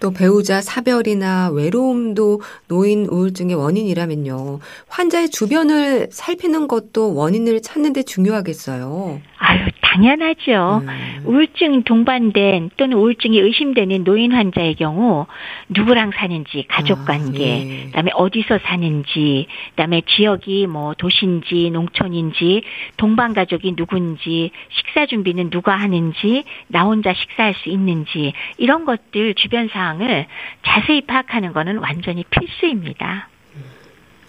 [0.00, 4.58] 또 배우자 사별이나 외로움도 노인 우울증의 원인이라면요.
[4.88, 9.20] 환자의 주변을 살피는 것도 원인을 찾는 데 중요하겠어요.
[9.38, 10.82] 아유, 당연하죠.
[10.82, 11.22] 음.
[11.24, 15.26] 우울증 동반된 또는 우울증이 의심되는 노인 환자의 경우
[15.68, 17.84] 누구랑 사는지 가족 아, 관계, 아, 예.
[17.86, 22.62] 그다음에 어디서 사는지, 그다음에 지역이 뭐 도시인지 농촌인지,
[22.96, 29.68] 동반 가족이 누군지, 식사 준비는 누가 하는지, 나 혼자 식사할 수 있는지 이런 것들 주변
[29.68, 30.26] 상황을
[30.66, 33.28] 자세히 파악하는 것은 완전히 필수입니다.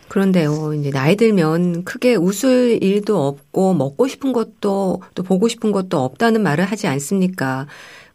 [0.07, 5.97] 그런데요, 이제 나이 들면 크게 웃을 일도 없고 먹고 싶은 것도 또 보고 싶은 것도
[5.99, 7.65] 없다는 말을 하지 않습니까?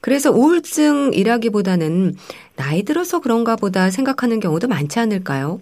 [0.01, 2.15] 그래서 우울증이라기보다는
[2.57, 5.61] 나이 들어서 그런가 보다 생각하는 경우도 많지 않을까요?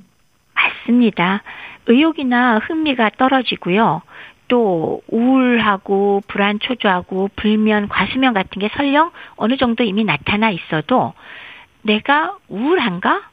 [0.54, 1.42] 맞습니다.
[1.86, 4.02] 의욕이나 흥미가 떨어지고요.
[4.48, 11.12] 또 우울하고 불안 초조하고 불면 과수면 같은 게 설령 어느 정도 이미 나타나 있어도
[11.82, 13.27] 내가 우울한가?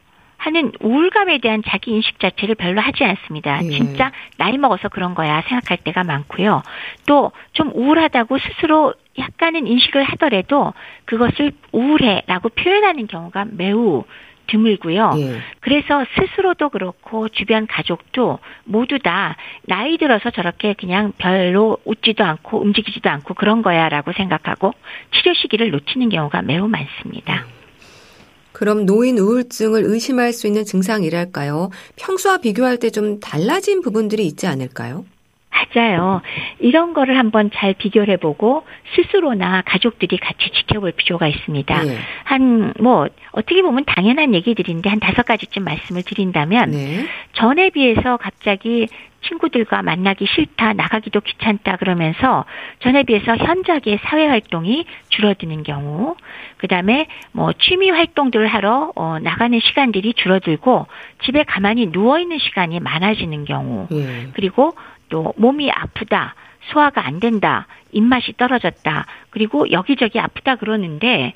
[0.46, 3.60] 하는 우울감에 대한 자기 인식 자체를 별로 하지 않습니다.
[3.64, 3.70] 예.
[3.70, 6.62] 진짜 나이 먹어서 그런 거야 생각할 때가 많고요.
[7.08, 10.74] 또 좀 우울하다고 스스로 약간은 인식을 하더라도
[11.06, 14.04] 그것을 우울해라고 표현하는 경우가 매우
[14.48, 15.12] 드물고요.
[15.18, 15.40] 예.
[15.62, 23.10] 그래서 스스로도 그렇고 주변 가족도 모두 다 나이 들어서 저렇게 그냥 별로 웃지도 않고 움직이지도
[23.10, 24.74] 않고 그런 거야라고 생각하고
[25.14, 27.46] 치료 시기를 놓치는 경우가 매우 많습니다.
[27.48, 27.65] 음.
[28.56, 31.72] 그럼 노인 우울증을 의심할 수 있는 증상이랄까요?
[31.98, 35.04] 평소와 비교할 때 좀 달라진 부분들이 있지 않을까요?
[35.56, 36.22] 맞아요.
[36.60, 38.66] 이런 거를 한번 잘 비교를 해보고
[38.96, 41.84] 스스로나 가족들이 같이 지켜볼 필요가 있습니다.
[41.84, 41.98] 네.
[42.24, 47.06] 한, 뭐, 어떻게 보면 당연한 얘기들인데 한 다섯 가지쯤 말씀을 드린다면, 네.
[47.34, 48.88] 전에 비해서 갑자기
[49.28, 52.46] 친구들과 만나기 싫다, 나가기도 귀찮다 그러면서
[52.80, 56.16] 전에 비해서 현저하게 사회 활동이 줄어드는 경우,
[56.58, 60.88] 그 다음에 뭐 취미 활동들을 하러 어, 나가는 시간들이 줄어들고
[61.24, 64.28] 집에 가만히 누워 있는 시간이 많아지는 경우, 예.
[64.34, 64.74] 그리고
[65.10, 66.36] 또 몸이 아프다,
[66.72, 71.34] 소화가 안 된다, 입맛이 떨어졌다, 그리고 여기저기 아프다 그러는데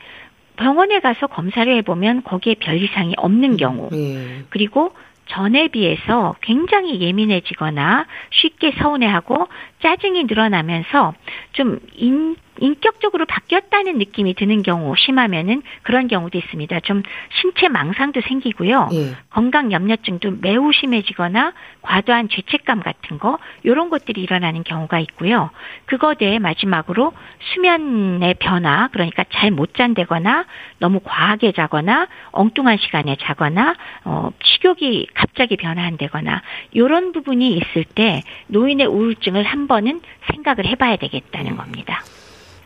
[0.55, 4.43] 병원에 가서 검사를 해보면 거기에 별 이상이 없는 경우, 예.
[4.49, 4.91] 그리고
[5.29, 9.47] 전에 비해서 굉장히 예민해지거나 쉽게 서운해하고
[9.82, 11.13] 짜증이 늘어나면서
[11.53, 16.80] 좀 인, 인격적으로 바뀌었다는 느낌이 드는 경우 심하면은 그런 경우도 있습니다.
[16.82, 17.04] 좀
[17.41, 18.89] 신체 망상도 생기고요.
[18.93, 19.15] 예.
[19.30, 25.50] 건강 염려증도 매우 심해지거나 과도한 죄책감 같은 거 이런 것들이 일어나는 경우가 있고요.
[25.86, 27.13] 그거 대해 마지막으로
[27.54, 30.45] 수면의 변화 그러니까 잘 못 잔다거나
[30.78, 36.41] 너무 과하게 자거나 엉뚱한 시간에 자거나 어 식욕이 갑자기 변화한다거나
[36.72, 41.58] 이런 부분이 있을 때 노인의 우울증을 한 번은 생각을 해봐야 되겠다는 음.
[41.58, 42.04] 겁니다.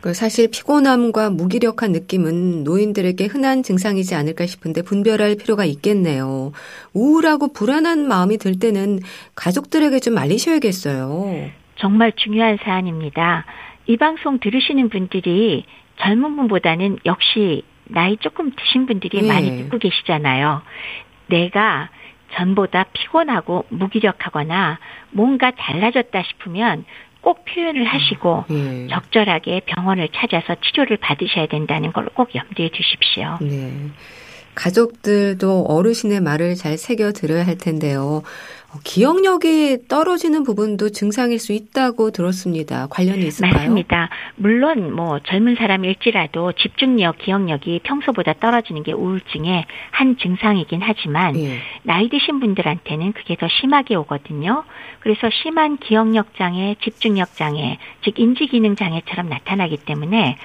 [0.03, 6.51] 그 사실 피곤함과 무기력한 느낌은 노인들에게 흔한 증상이지 않을까 싶은데 분별할 필요가 있겠네요.
[6.93, 8.99] 우울하고 불안한 마음이 들 때는
[9.33, 11.51] 가족들에게 좀 알리셔야겠어요.
[11.77, 13.45] 정말 중요한 사안입니다.
[13.87, 15.63] 이 방송 들으시는 분들이
[16.01, 19.27] 젊은 분보다는 역시 나이 조금 드신 분들이 네.
[19.29, 20.63] 많이 듣고 계시잖아요.
[21.27, 21.89] 내가
[22.33, 24.79] 전보다 피곤하고 무기력하거나
[25.11, 26.83] 뭔가 달라졌다 싶으면
[27.23, 28.87] 꼭 표현을 하시고 네.
[28.91, 33.37] 적절하게 병원을 찾아서 치료를 받으셔야 된다는 걸 꼭 염두에 두십시오.
[33.41, 33.71] 네.
[34.55, 38.21] 가족들도 어르신의 말을 잘 새겨 들어야 할 텐데요.
[38.73, 42.87] 어, 기억력이 떨어지는 부분도 증상일 수 있다고 들었습니다.
[42.89, 43.53] 관련이 있을까요?
[43.53, 44.09] 맞습니다.
[44.35, 51.59] 물론 뭐 젊은 사람일지라도 집중력, 기억력이 평소보다 떨어지는 게 우울증의 한 증상이긴 하지만 예.
[51.83, 54.63] 나이 드신 분들한테는 그게 더 심하게 오거든요.
[55.01, 60.37] 그래서 심한 기억력 장애, 집중력 장애, 즉 인지 기능 장애처럼 나타나기 때문에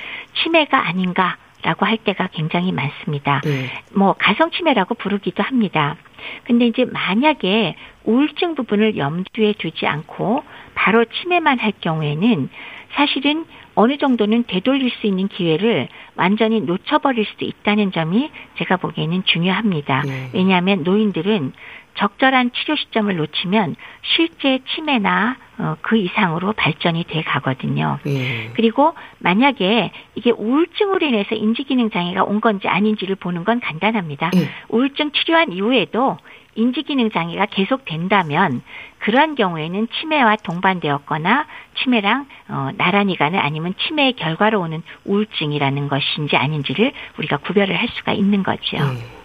[0.42, 3.40] 치매가 아닌가 라고 할 때가 굉장히 많습니다.
[3.44, 3.68] 네.
[3.92, 5.96] 뭐 가성 치매라고 부르기도 합니다.
[6.44, 10.42] 근데 이제 만약에 우울증 부분을 염두에 두지 않고
[10.74, 12.48] 바로 치매만 할 경우에는
[12.92, 20.02] 사실은 어느 정도는 되돌릴 수 있는 기회를 완전히 놓쳐버릴 수도 있다는 점이 제가 보기에는 중요합니다.
[20.04, 20.31] 네.
[20.33, 21.52] 왜냐하면 노인들은
[21.98, 27.98] 적절한 치료 시점을 놓치면 실제 치매나 어, 그 이상으로 발전이 돼 가거든요.
[28.06, 28.50] 예.
[28.54, 34.30] 그리고 만약에 이게 우울증으로 인해서 인지기능 장애가 온 건지 아닌지를 보는 건 간단합니다.
[34.37, 34.48] 예.
[34.68, 36.16] 우울증 치료한 이후에도
[36.54, 38.62] 인지기능 장애가 계속된다면
[39.00, 41.46] 그러한 경우에는 치매와 동반되었거나
[41.82, 48.12] 치매랑 어, 나란히 가는 아니면 치매의 결과로 오는 우울증이라는 것인지 아닌지를 우리가 구별을 할 수가
[48.12, 48.76] 있는 거죠.
[48.76, 49.17] 예.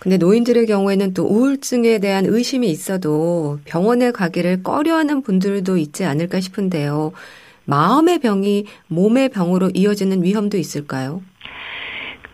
[0.00, 7.12] 근데 노인들의 경우에는 또 우울증에 대한 의심이 있어도 병원에 가기를 꺼려하는 분들도 있지 않을까 싶은데요.
[7.66, 11.20] 마음의 병이 몸의 병으로 이어지는 위험도 있을까요?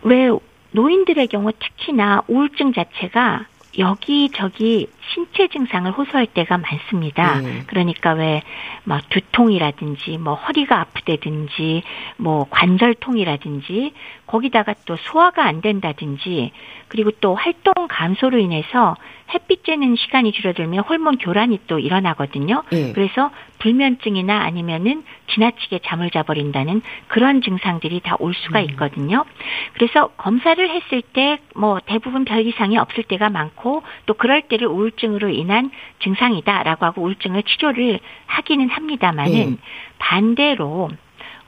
[0.03, 0.29] 왜
[0.71, 7.41] 노인들의 경우 특히나 우울증 자체가 여기저기 신체 증상을 호소할 때가 많습니다.
[7.41, 7.63] 네.
[7.67, 8.41] 그러니까 왜
[8.87, 11.83] 뭐 두통이라든지 뭐 허리가 아프다든지
[12.17, 13.93] 뭐 관절통이라든지
[14.25, 16.51] 거기다가 또 소화가 안 된다든지
[16.87, 18.95] 그리고 또 활동 감소로 인해서
[19.33, 22.63] 햇빛 쬐는 시간이 줄어들면 호르몬 교란이 또 일어나거든요.
[22.71, 22.93] 네.
[22.93, 28.65] 그래서 불면증이나 아니면은 지나치게 잠을 자버린다는 그런 증상들이 다 올 수가 음.
[28.69, 29.25] 있거든요.
[29.73, 34.91] 그래서 검사를 했을 때 뭐 대부분 별 이상이 없을 때가 많고 또 그럴 때를 우울
[34.97, 39.57] 증으로 인한 증상이다라고 하고 우울증을 치료를 하기는 합니다만은 네.
[39.99, 40.89] 반대로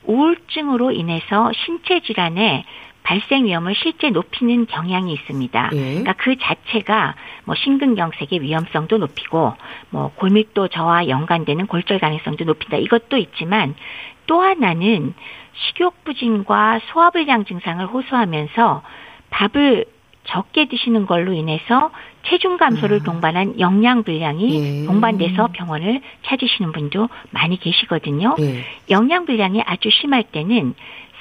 [0.03, 2.65] 우울증으로 인해서 신체 질환에
[3.03, 5.69] 발생 위험을 실제 높이는 경향이 있습니다.
[5.73, 5.77] 예.
[5.77, 9.55] 그러니까 그 자체가 뭐 심근경색의 위험성도 높이고
[9.89, 12.77] 뭐 골밀도 저하 연관되는 골절 가능성도 높인다.
[12.77, 13.73] 이것도 있지만
[14.27, 15.15] 또 하나는
[15.53, 18.83] 식욕 부진과 소화불량 증상을 호소하면서
[19.31, 19.85] 밥을
[20.25, 21.91] 적게 드시는 걸로 인해서
[22.23, 23.03] 체중 감소를 음.
[23.03, 24.86] 동반한 영양 불량이 예.
[24.86, 28.36] 동반돼서 병원을 찾으시는 분도 많이 계시거든요.
[28.39, 28.63] 예.
[28.89, 30.73] 영양 불량이 아주 심할 때는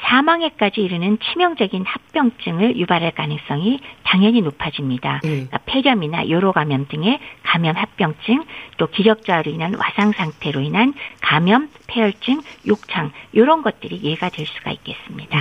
[0.04, 5.20] 사망에까지 이르는 치명적인 합병증을 유발할 가능성이 당연히 높아집니다.
[5.22, 5.28] 네.
[5.28, 8.44] 그러니까 폐렴이나 요로 감염 등의 감염 합병증,
[8.76, 15.40] 또 기력저하로 인한 와상 상태로 인한 감염, 폐혈증, 욕창 이런 것들이 예가 될 수가 있겠습니다.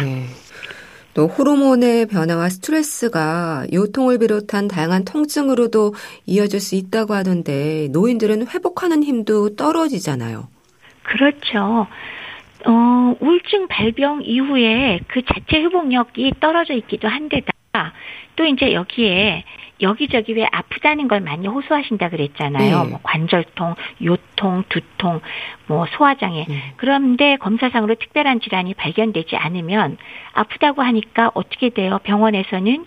[1.18, 1.22] 네.
[1.22, 5.96] 또 호르몬의 변화와 스트레스가 요통을 비롯한 다양한 통증으로도
[6.28, 10.48] 이어질 수 있다고 하던데 노인들은 회복하는 힘도 떨어지잖아요.
[11.02, 11.88] 그렇죠.
[12.66, 17.52] 어, 우울증 발병 이후에 그 자체 회복력이 떨어져 있기도 한데다가
[18.36, 19.44] 또 이제 여기에
[19.82, 22.84] 여기저기 왜 아프다는 걸 많이 호소하신다 그랬잖아요.
[22.84, 22.90] 네.
[22.90, 25.22] 뭐 관절통, 요통, 두통,
[25.68, 26.46] 뭐 소화장애.
[26.48, 26.74] 네.
[26.78, 29.98] 그런데 검사상으로 특별한 질환이 발견되지 않으면
[30.34, 32.00] 아프다고 하니까 어떻게 돼요?
[32.04, 32.86] 병원에서는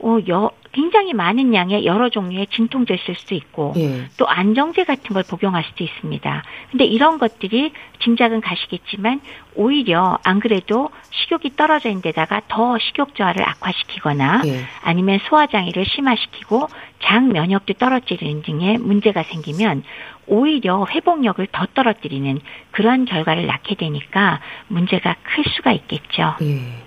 [0.00, 4.06] 어, 여, 굉장히 많은 양의 여러 종류의 진통제 쓸 수도 있고 예.
[4.16, 6.42] 또 안정제 같은 걸 복용할 수도 있습니다.
[6.70, 7.72] 근데 이런 것들이
[8.02, 9.20] 짐작은 가시겠지만
[9.54, 14.64] 오히려 안 그래도 식욕이 떨어져 있는 데다가 더 식욕 저하를 악화시키거나 예.
[14.82, 16.68] 아니면 소화 장애를 심화시키고
[17.02, 19.82] 장 면역도 떨어지는 등의 문제가 생기면
[20.26, 22.40] 오히려 회복력을 더 떨어뜨리는
[22.70, 26.34] 그런 결과를 낳게 되니까 문제가 클 수가 있겠죠.
[26.42, 26.82] 예.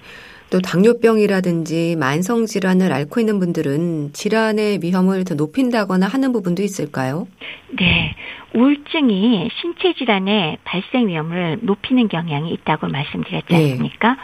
[0.49, 7.27] 또 당뇨병이라든지 만성 질환을 앓고 있는 분들은 질환의 위험을 더 높인다거나 하는 부분도 있을까요?
[7.77, 8.15] 네.
[8.53, 13.71] 우울증이 신체 질환의 발생 위험을 높이는 경향이 있다고 말씀드렸지 네.
[13.71, 14.11] 않습니까?
[14.13, 14.17] 네.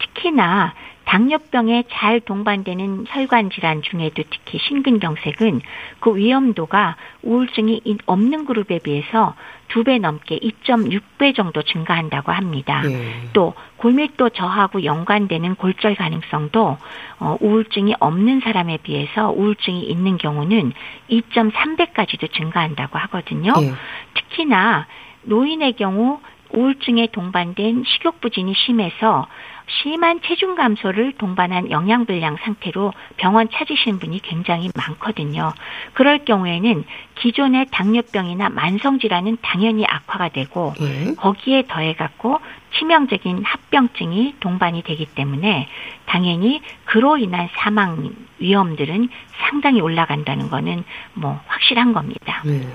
[0.00, 0.74] 특히나
[1.08, 5.62] 당뇨병에 잘 동반되는 혈관 질환 중에도 특히 심근경색은
[6.00, 9.34] 그 위험도가 우울증이 없는 그룹에 비해서
[9.68, 12.82] 두 배 넘게 2.6배 정도 증가한다고 합니다.
[12.82, 13.28] 네.
[13.32, 16.78] 또 골밀도 저하고 연관되는 골절 가능성도
[17.20, 20.72] 어, 우울증이 없는 사람에 비해서 우울증이 있는 경우는
[21.10, 23.52] 2.3배까지도 증가한다고 하거든요.
[23.52, 23.72] 네.
[24.14, 24.86] 특히나
[25.22, 29.26] 노인의 경우 우울증에 동반된 식욕부진이 심해서
[29.70, 35.52] 심한 체중 감소를 동반한 영양불량 상태로 병원 찾으시는 분이 굉장히 많거든요.
[35.92, 36.84] 그럴 경우에는
[37.16, 41.14] 기존의 당뇨병이나 만성질환은 당연히 악화가 되고 네.
[41.16, 42.38] 거기에 더해 갖고
[42.78, 45.68] 치명적인 합병증이 동반이 되기 때문에
[46.06, 50.84] 당연히 그로 인한 사망 위험들은 상당히 올라간다는 거는
[51.14, 52.42] 뭐 확실한 겁니다.
[52.44, 52.66] 네.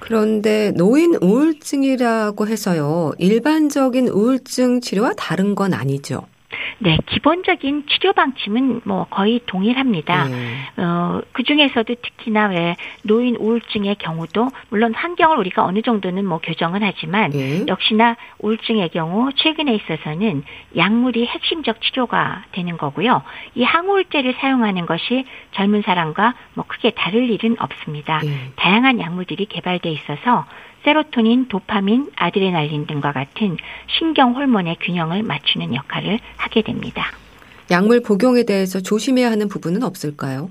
[0.00, 3.12] 그런데 노인 우울증이라고 해서요.
[3.18, 6.26] 일반적인 우울증 치료와 다른 건 아니죠.
[6.78, 10.28] 네, 기본적인 치료 방침은 뭐 거의 동일합니다.
[10.28, 10.56] 네.
[10.76, 16.82] 어, 그 중에서도 특히나 왜 노인 우울증의 경우도 물론 환경을 우리가 어느 정도는 뭐 교정은
[16.82, 17.64] 하지만 네.
[17.66, 20.44] 역시나 우울증의 경우 최근에 있어서는
[20.76, 23.22] 약물이 핵심적 치료가 되는 거고요.
[23.54, 28.20] 이 항우울제를 사용하는 것이 젊은 사람과 뭐 크게 다를 일은 없습니다.
[28.22, 28.50] 네.
[28.56, 30.46] 다양한 약물들이 개발돼 있어서
[30.84, 33.56] 세로토닌, 도파민, 아드레날린 등과 같은
[33.98, 37.06] 신경 호르몬의 균형을 맞추는 역할을 하게 됩니다.
[37.70, 40.50] 약물 복용에 대해서 조심해야 하는 부분은 없을까요?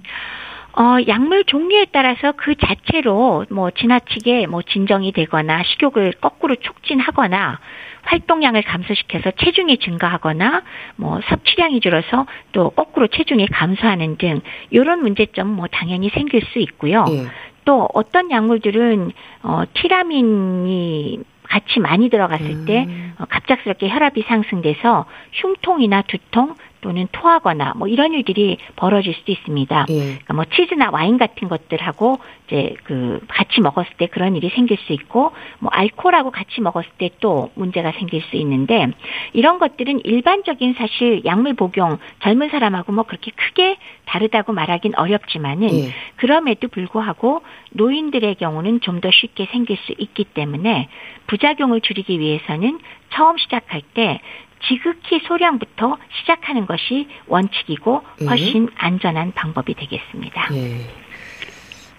[0.73, 7.59] 어, 약물 종류에 따라서 그 자체로 뭐 지나치게 뭐 진정이 되거나 식욕을 거꾸로 촉진하거나
[8.03, 10.63] 활동량을 감소시켜서 체중이 증가하거나
[10.95, 17.03] 뭐 섭취량이 줄어서 또 거꾸로 체중이 감소하는 등 이런 문제점 뭐 당연히 생길 수 있고요.
[17.09, 17.25] 예.
[17.69, 19.11] 또 어떤 약물들은
[19.43, 22.65] 어 티라민이 같이 많이 들어갔을 음.
[22.65, 22.87] 때
[23.19, 29.85] 어, 갑작스럽게 혈압이 상승돼서 흉통이나 두통 또는 토하거나 뭐 이런 일들이 벌어질 수도 있습니다.
[29.89, 29.93] 예.
[29.99, 34.93] 그러니까 뭐 치즈나 와인 같은 것들하고 이제 그 같이 먹었을 때 그런 일이 생길 수
[34.93, 38.87] 있고 뭐 알코올하고 같이 먹었을 때 또 문제가 생길 수 있는데
[39.33, 45.89] 이런 것들은 일반적인 사실 약물 복용 젊은 사람하고 뭐 그렇게 크게 다르다고 말하긴 어렵지만은 예.
[46.15, 50.89] 그럼에도 불구하고 노인들의 경우는 좀 더 쉽게 생길 수 있기 때문에
[51.27, 52.79] 부작용을 줄이기 위해서는
[53.11, 54.19] 처음 시작할 때
[54.67, 58.25] 지극히 소량부터 시작하는 것이 원칙이고 예.
[58.25, 58.67] 훨씬 예.
[58.77, 60.49] 안전한 방법이 되겠습니다.
[60.55, 61.09] 예.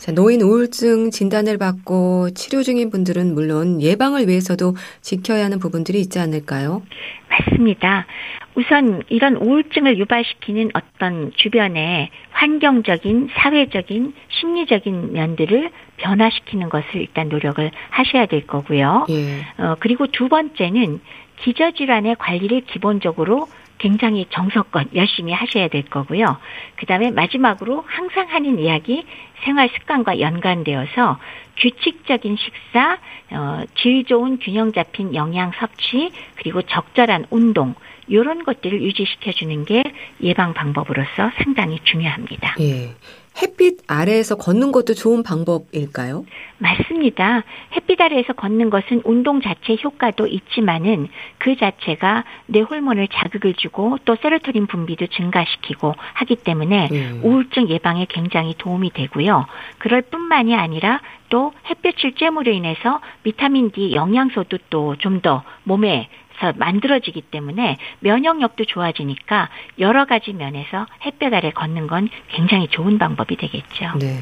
[0.00, 6.18] 자, 노인 우울증 진단을 받고 치료 중인 분들은 물론 예방을 위해서도 지켜야 하는 부분들이 있지
[6.18, 6.82] 않을까요?
[7.28, 8.06] 맞습니다.
[8.54, 18.24] 우선 이런 우울증을 유발시키는 어떤 주변의 환경적인, 사회적인, 심리적인 면들을 변화시키는 것을 일단 노력을 하셔야
[18.24, 19.06] 될 거고요.
[19.10, 19.62] 예.
[19.62, 21.00] 어, 그리고 두 번째는
[21.42, 26.38] 기저질환의 관리를 기본적으로 굉장히 정성껏 열심히 하셔야 될 거고요.
[26.76, 29.04] 그 다음에 마지막으로 항상 하는 이야기
[29.42, 31.18] 생활 습관과 연관되어서
[31.56, 32.98] 규칙적인 식사,
[33.30, 37.74] 어, 질 좋은 균형 잡힌 영양 섭취, 그리고 적절한 운동,
[38.06, 39.82] 이런 것들을 유지시켜 주는 게
[40.22, 42.56] 예방 방법으로서 상당히 중요합니다.
[42.60, 42.94] 예.
[43.40, 46.24] 햇빛 아래에서 걷는 것도 좋은 방법일까요?
[46.58, 47.42] 맞습니다.
[47.74, 51.08] 햇빛 아래에서 걷는 것은 운동 자체 효과도 있지만은
[51.38, 57.20] 그 자체가 뇌 호르몬을 자극을 주고 또 세로토닌 분비도 증가시키고 하기 때문에 음.
[57.24, 59.46] 우울증 예방에 굉장히 도움이 되고요.
[59.78, 61.00] 그럴 뿐만이 아니라
[61.30, 66.08] 또 햇볕을 쬐므로 인해서 비타민 D 영양소도 또 좀 더 몸에
[66.56, 73.92] 만들어지기 때문에 면역력도 좋아지니까 여러 가지 면에서 햇볕 아래 걷는 건 굉장히 좋은 방법이 되겠죠.
[73.98, 74.18] 네.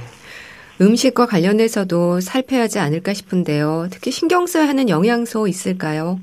[0.81, 3.89] 음식과 관련해서도 살펴야 하지 않을까 싶은데요.
[3.91, 6.21] 특히 신경 써야 하는 영양소 있을까요?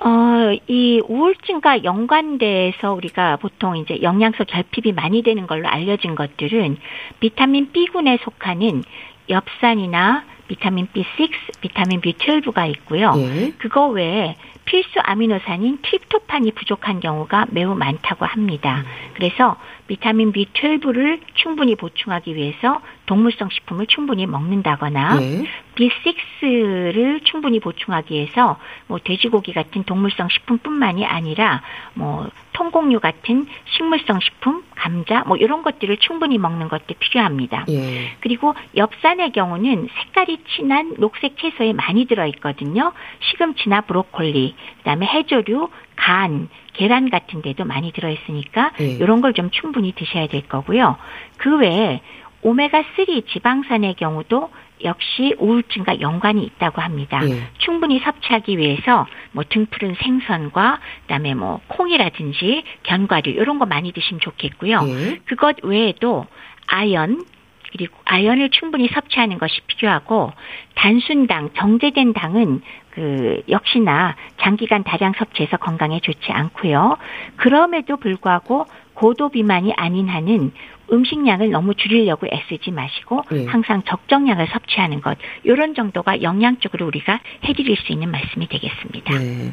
[0.00, 6.76] 어, 이 우울증과 연관돼서 우리가 보통 이제 영양소 결핍이 많이 되는 걸로 알려진 것들은
[7.18, 8.84] 비타민 B군에 속하는
[9.28, 11.30] 엽산이나 비타민 B6,
[11.60, 13.14] 비타민 B12가 있고요.
[13.14, 13.52] 네.
[13.58, 14.36] 그거 외에
[14.68, 18.84] 필수 아미노산인 트립토판이 부족한 경우가 매우 많다고 합니다.
[18.84, 19.12] 음.
[19.14, 19.56] 그래서
[19.88, 25.44] 비타민 B12를 충분히 보충하기 위해서 동물성 식품을 충분히 먹는다거나 네.
[25.74, 31.62] B6를 충분히 보충하기 위해서 뭐 돼지고기 같은 동물성 식품뿐만이 아니라
[31.94, 37.64] 뭐 통곡류 같은 식물성 식품, 감자 뭐 이런 것들을 충분히 먹는 것도 필요합니다.
[37.68, 38.16] 예.
[38.20, 42.92] 그리고 엽산의 경우는 색깔이 진한 녹색 채소에 많이 들어 있거든요.
[43.20, 46.48] 시금치나 브로콜리, 그다음에 해조류, 간,
[46.78, 48.84] 계란 같은 데도 많이 들어 있으니까 예.
[48.92, 50.96] 이런 걸 좀 충분히 드셔야 될 거고요.
[51.36, 52.00] 그 외에
[52.42, 54.50] 오메가3 지방산의 경우도
[54.84, 57.20] 역시 우울증과 연관이 있다고 합니다.
[57.28, 57.42] 예.
[57.58, 64.80] 충분히 섭취하기 위해서 뭐 등푸른 생선과 그다음에 뭐 콩이라든지 견과류 이런 거 많이 드시면 좋겠고요.
[64.86, 65.18] 예.
[65.26, 66.26] 그것 외에도
[66.68, 67.24] 아연
[67.72, 70.32] 그리고 아연을 충분히 섭취하는 것이 필요하고
[70.74, 76.96] 단순 당, 정제된 당은 그 역시나 장기간 다량 섭취해서 건강에 좋지 않고요.
[77.36, 80.52] 그럼에도 불구하고 고도 비만이 아닌 한은
[80.90, 83.46] 음식량을 너무 줄이려고 애쓰지 마시고 네.
[83.46, 89.18] 항상 적정량을 섭취하는 것 이런 정도가 영양적으로 우리가 해드릴 수 있는 말씀이 되겠습니다.
[89.18, 89.52] 네.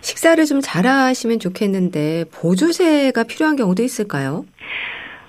[0.00, 4.44] 식사를 좀 잘하시면 좋겠는데 보조제가 필요한 경우도 있을까요?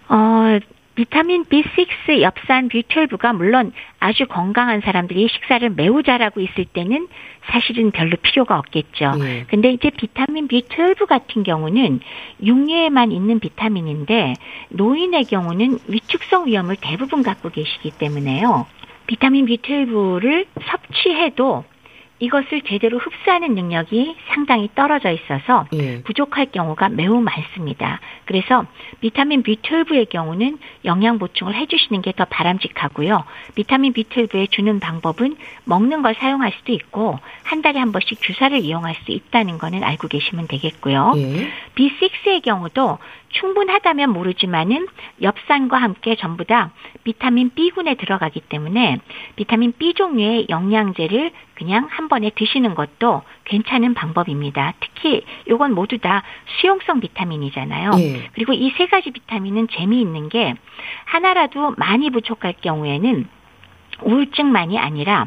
[0.09, 0.59] 어,
[0.97, 7.07] 비타민 B6, 엽산, B12가 물론 아주 건강한 사람들이 식사를 매우 잘하고 있을 때는
[7.51, 9.11] 사실은 별로 필요가 없겠죠.
[9.19, 9.45] 네.
[9.47, 11.99] 근데 이제 비타민 B12 같은 경우는
[12.41, 14.33] 육류에만 있는 비타민인데
[14.69, 18.65] 노인의 경우는 위축성 위험을 대부분 갖고 계시기 때문에요.
[19.05, 21.63] 비타민 B12를 섭취해도
[22.20, 26.01] 이것을 제대로 흡수하는 능력이 상당히 떨어져 있어서 예.
[26.03, 27.99] 부족할 경우가 매우 많습니다.
[28.26, 28.65] 그래서
[28.99, 33.24] 비타민 B12의 경우는 영양 보충을 해주시는 게 더 바람직하고요.
[33.53, 38.95] 비타민 B12에 주는 방법은 먹는 걸 사용할 수도 있고 한 달에 한 번씩 주사를 이용할
[39.05, 41.13] 수 있다는 거는 알고 계시면 되겠고요.
[41.18, 41.47] 예.
[41.76, 42.97] B6의 경우도
[43.30, 44.88] 충분하다면 모르지만은
[45.21, 46.71] 엽산과 함께 전부 다
[47.03, 48.99] 비타민 B군에 들어가기 때문에
[49.36, 54.73] 비타민 B 종류의 영양제를 그냥 한 번에 드시는 것도 괜찮은 방법입니다.
[54.80, 56.23] 특히 이건 모두 다
[56.59, 57.91] 수용성 비타민이잖아요.
[57.99, 58.30] 예.
[58.34, 60.53] 그리고 이 세 가지 비타민은 재미있는 게
[61.05, 63.28] 하나라도 많이 부족할 경우에는
[64.03, 65.25] 우울증만이 아니라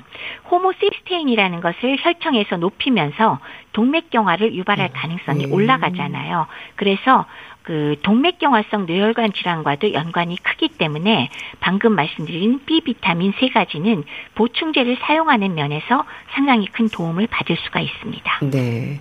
[0.50, 3.40] 호모시스테인이라는 것을 혈청에서 높이면서
[3.72, 4.92] 동맥경화를 유발할 음.
[4.94, 5.52] 가능성이 음.
[5.52, 6.46] 올라가잖아요.
[6.76, 7.26] 그래서
[7.62, 11.30] 그 동맥경화성 뇌혈관 질환과도 연관이 크기 때문에
[11.60, 14.04] 방금 말씀드린 B 비타민 세 가지는
[14.34, 16.04] 보충제를 사용하는 면에서
[16.34, 18.38] 상당히 큰 도움을 받을 수가 있습니다.
[18.50, 19.00] 네.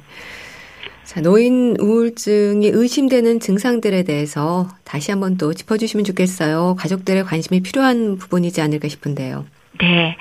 [1.03, 6.76] 자, 노인 우울증이 의심되는 증상들에 대해서 다시 한번 또 짚어주시면 좋겠어요.
[6.78, 9.45] 가족들의 관심이 필요한 부분이지 않을까 싶은데요.
[9.80, 10.17] 네.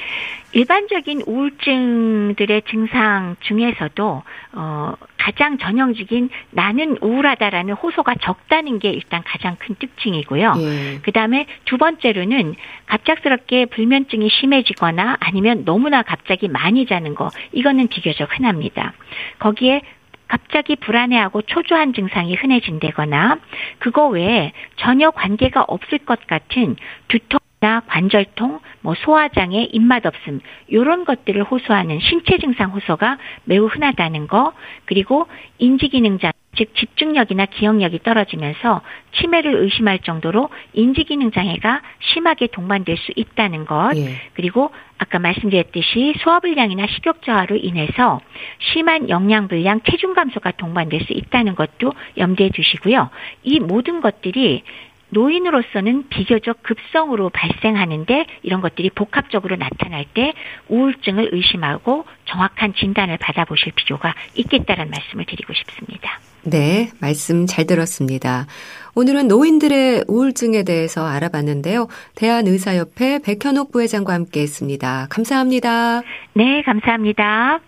[0.53, 9.75] 일반적인 우울증들의 증상 중에서도 어 가장 전형적인 나는 우울하다라는 호소가 적다는 게 일단 가장 큰
[9.79, 10.55] 특징이고요.
[10.57, 10.99] 예.
[11.03, 12.55] 그다음에 두 번째로는
[12.87, 18.95] 갑작스럽게 불면증이 심해지거나 아니면 너무나 갑자기 많이 자는 거 이거는 비교적 흔합니다.
[19.39, 19.83] 거기에
[20.29, 23.39] 갑자기 불안해하고 초조한 증상이 흔해진다거나
[23.79, 26.77] 그거 외에 전혀 관계가 없을 것 같은
[27.09, 34.29] 두통 나 관절통, 뭐 소화장애, 입맛 없음 이런 것들을 호소하는 신체 증상 호소가 매우 흔하다는
[34.29, 34.53] 거
[34.85, 35.27] 그리고
[35.59, 38.81] 인지 기능장 즉 집중력이나 기억력이 떨어지면서
[39.13, 44.17] 치매를 의심할 정도로 인지기능 장애가 심하게 동반될 수 있다는 것 예.
[44.35, 48.21] 그리고 아까 말씀드렸듯이 소화불량이나 식욕 저하로 인해서
[48.59, 53.11] 심한 영양불량, 체중 감소가 동반될 수 있다는 것도 염두에 두시고요.
[53.45, 54.65] 이 모든 것들이
[55.11, 60.35] 노인으로서는 비교적 급성으로 발생하는데 이런 것들이 복합적으로 나타날 때
[60.69, 66.21] 우울증을 의심하고 정확한 진단을 받아보실 필요가 있겠다는 말씀을 드리고 싶습니다.
[66.43, 68.47] 네, 말씀 잘 들었습니다.
[68.95, 71.89] 오늘은 노인들의 우울증에 대해서 알아봤는데요.
[72.15, 75.07] 대한의사협회 백현옥 부회장과 함께 했습니다.
[75.11, 76.03] 감사합니다.
[76.35, 77.61] 네, 감사합니다.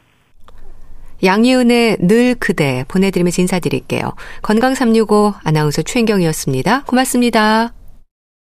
[1.23, 4.13] 양예은의 늘 그대 보내드리면서 인사드릴게요.
[4.43, 6.85] 건강365 아나운서 최인경이었습니다.
[6.85, 7.80] 고맙습니다.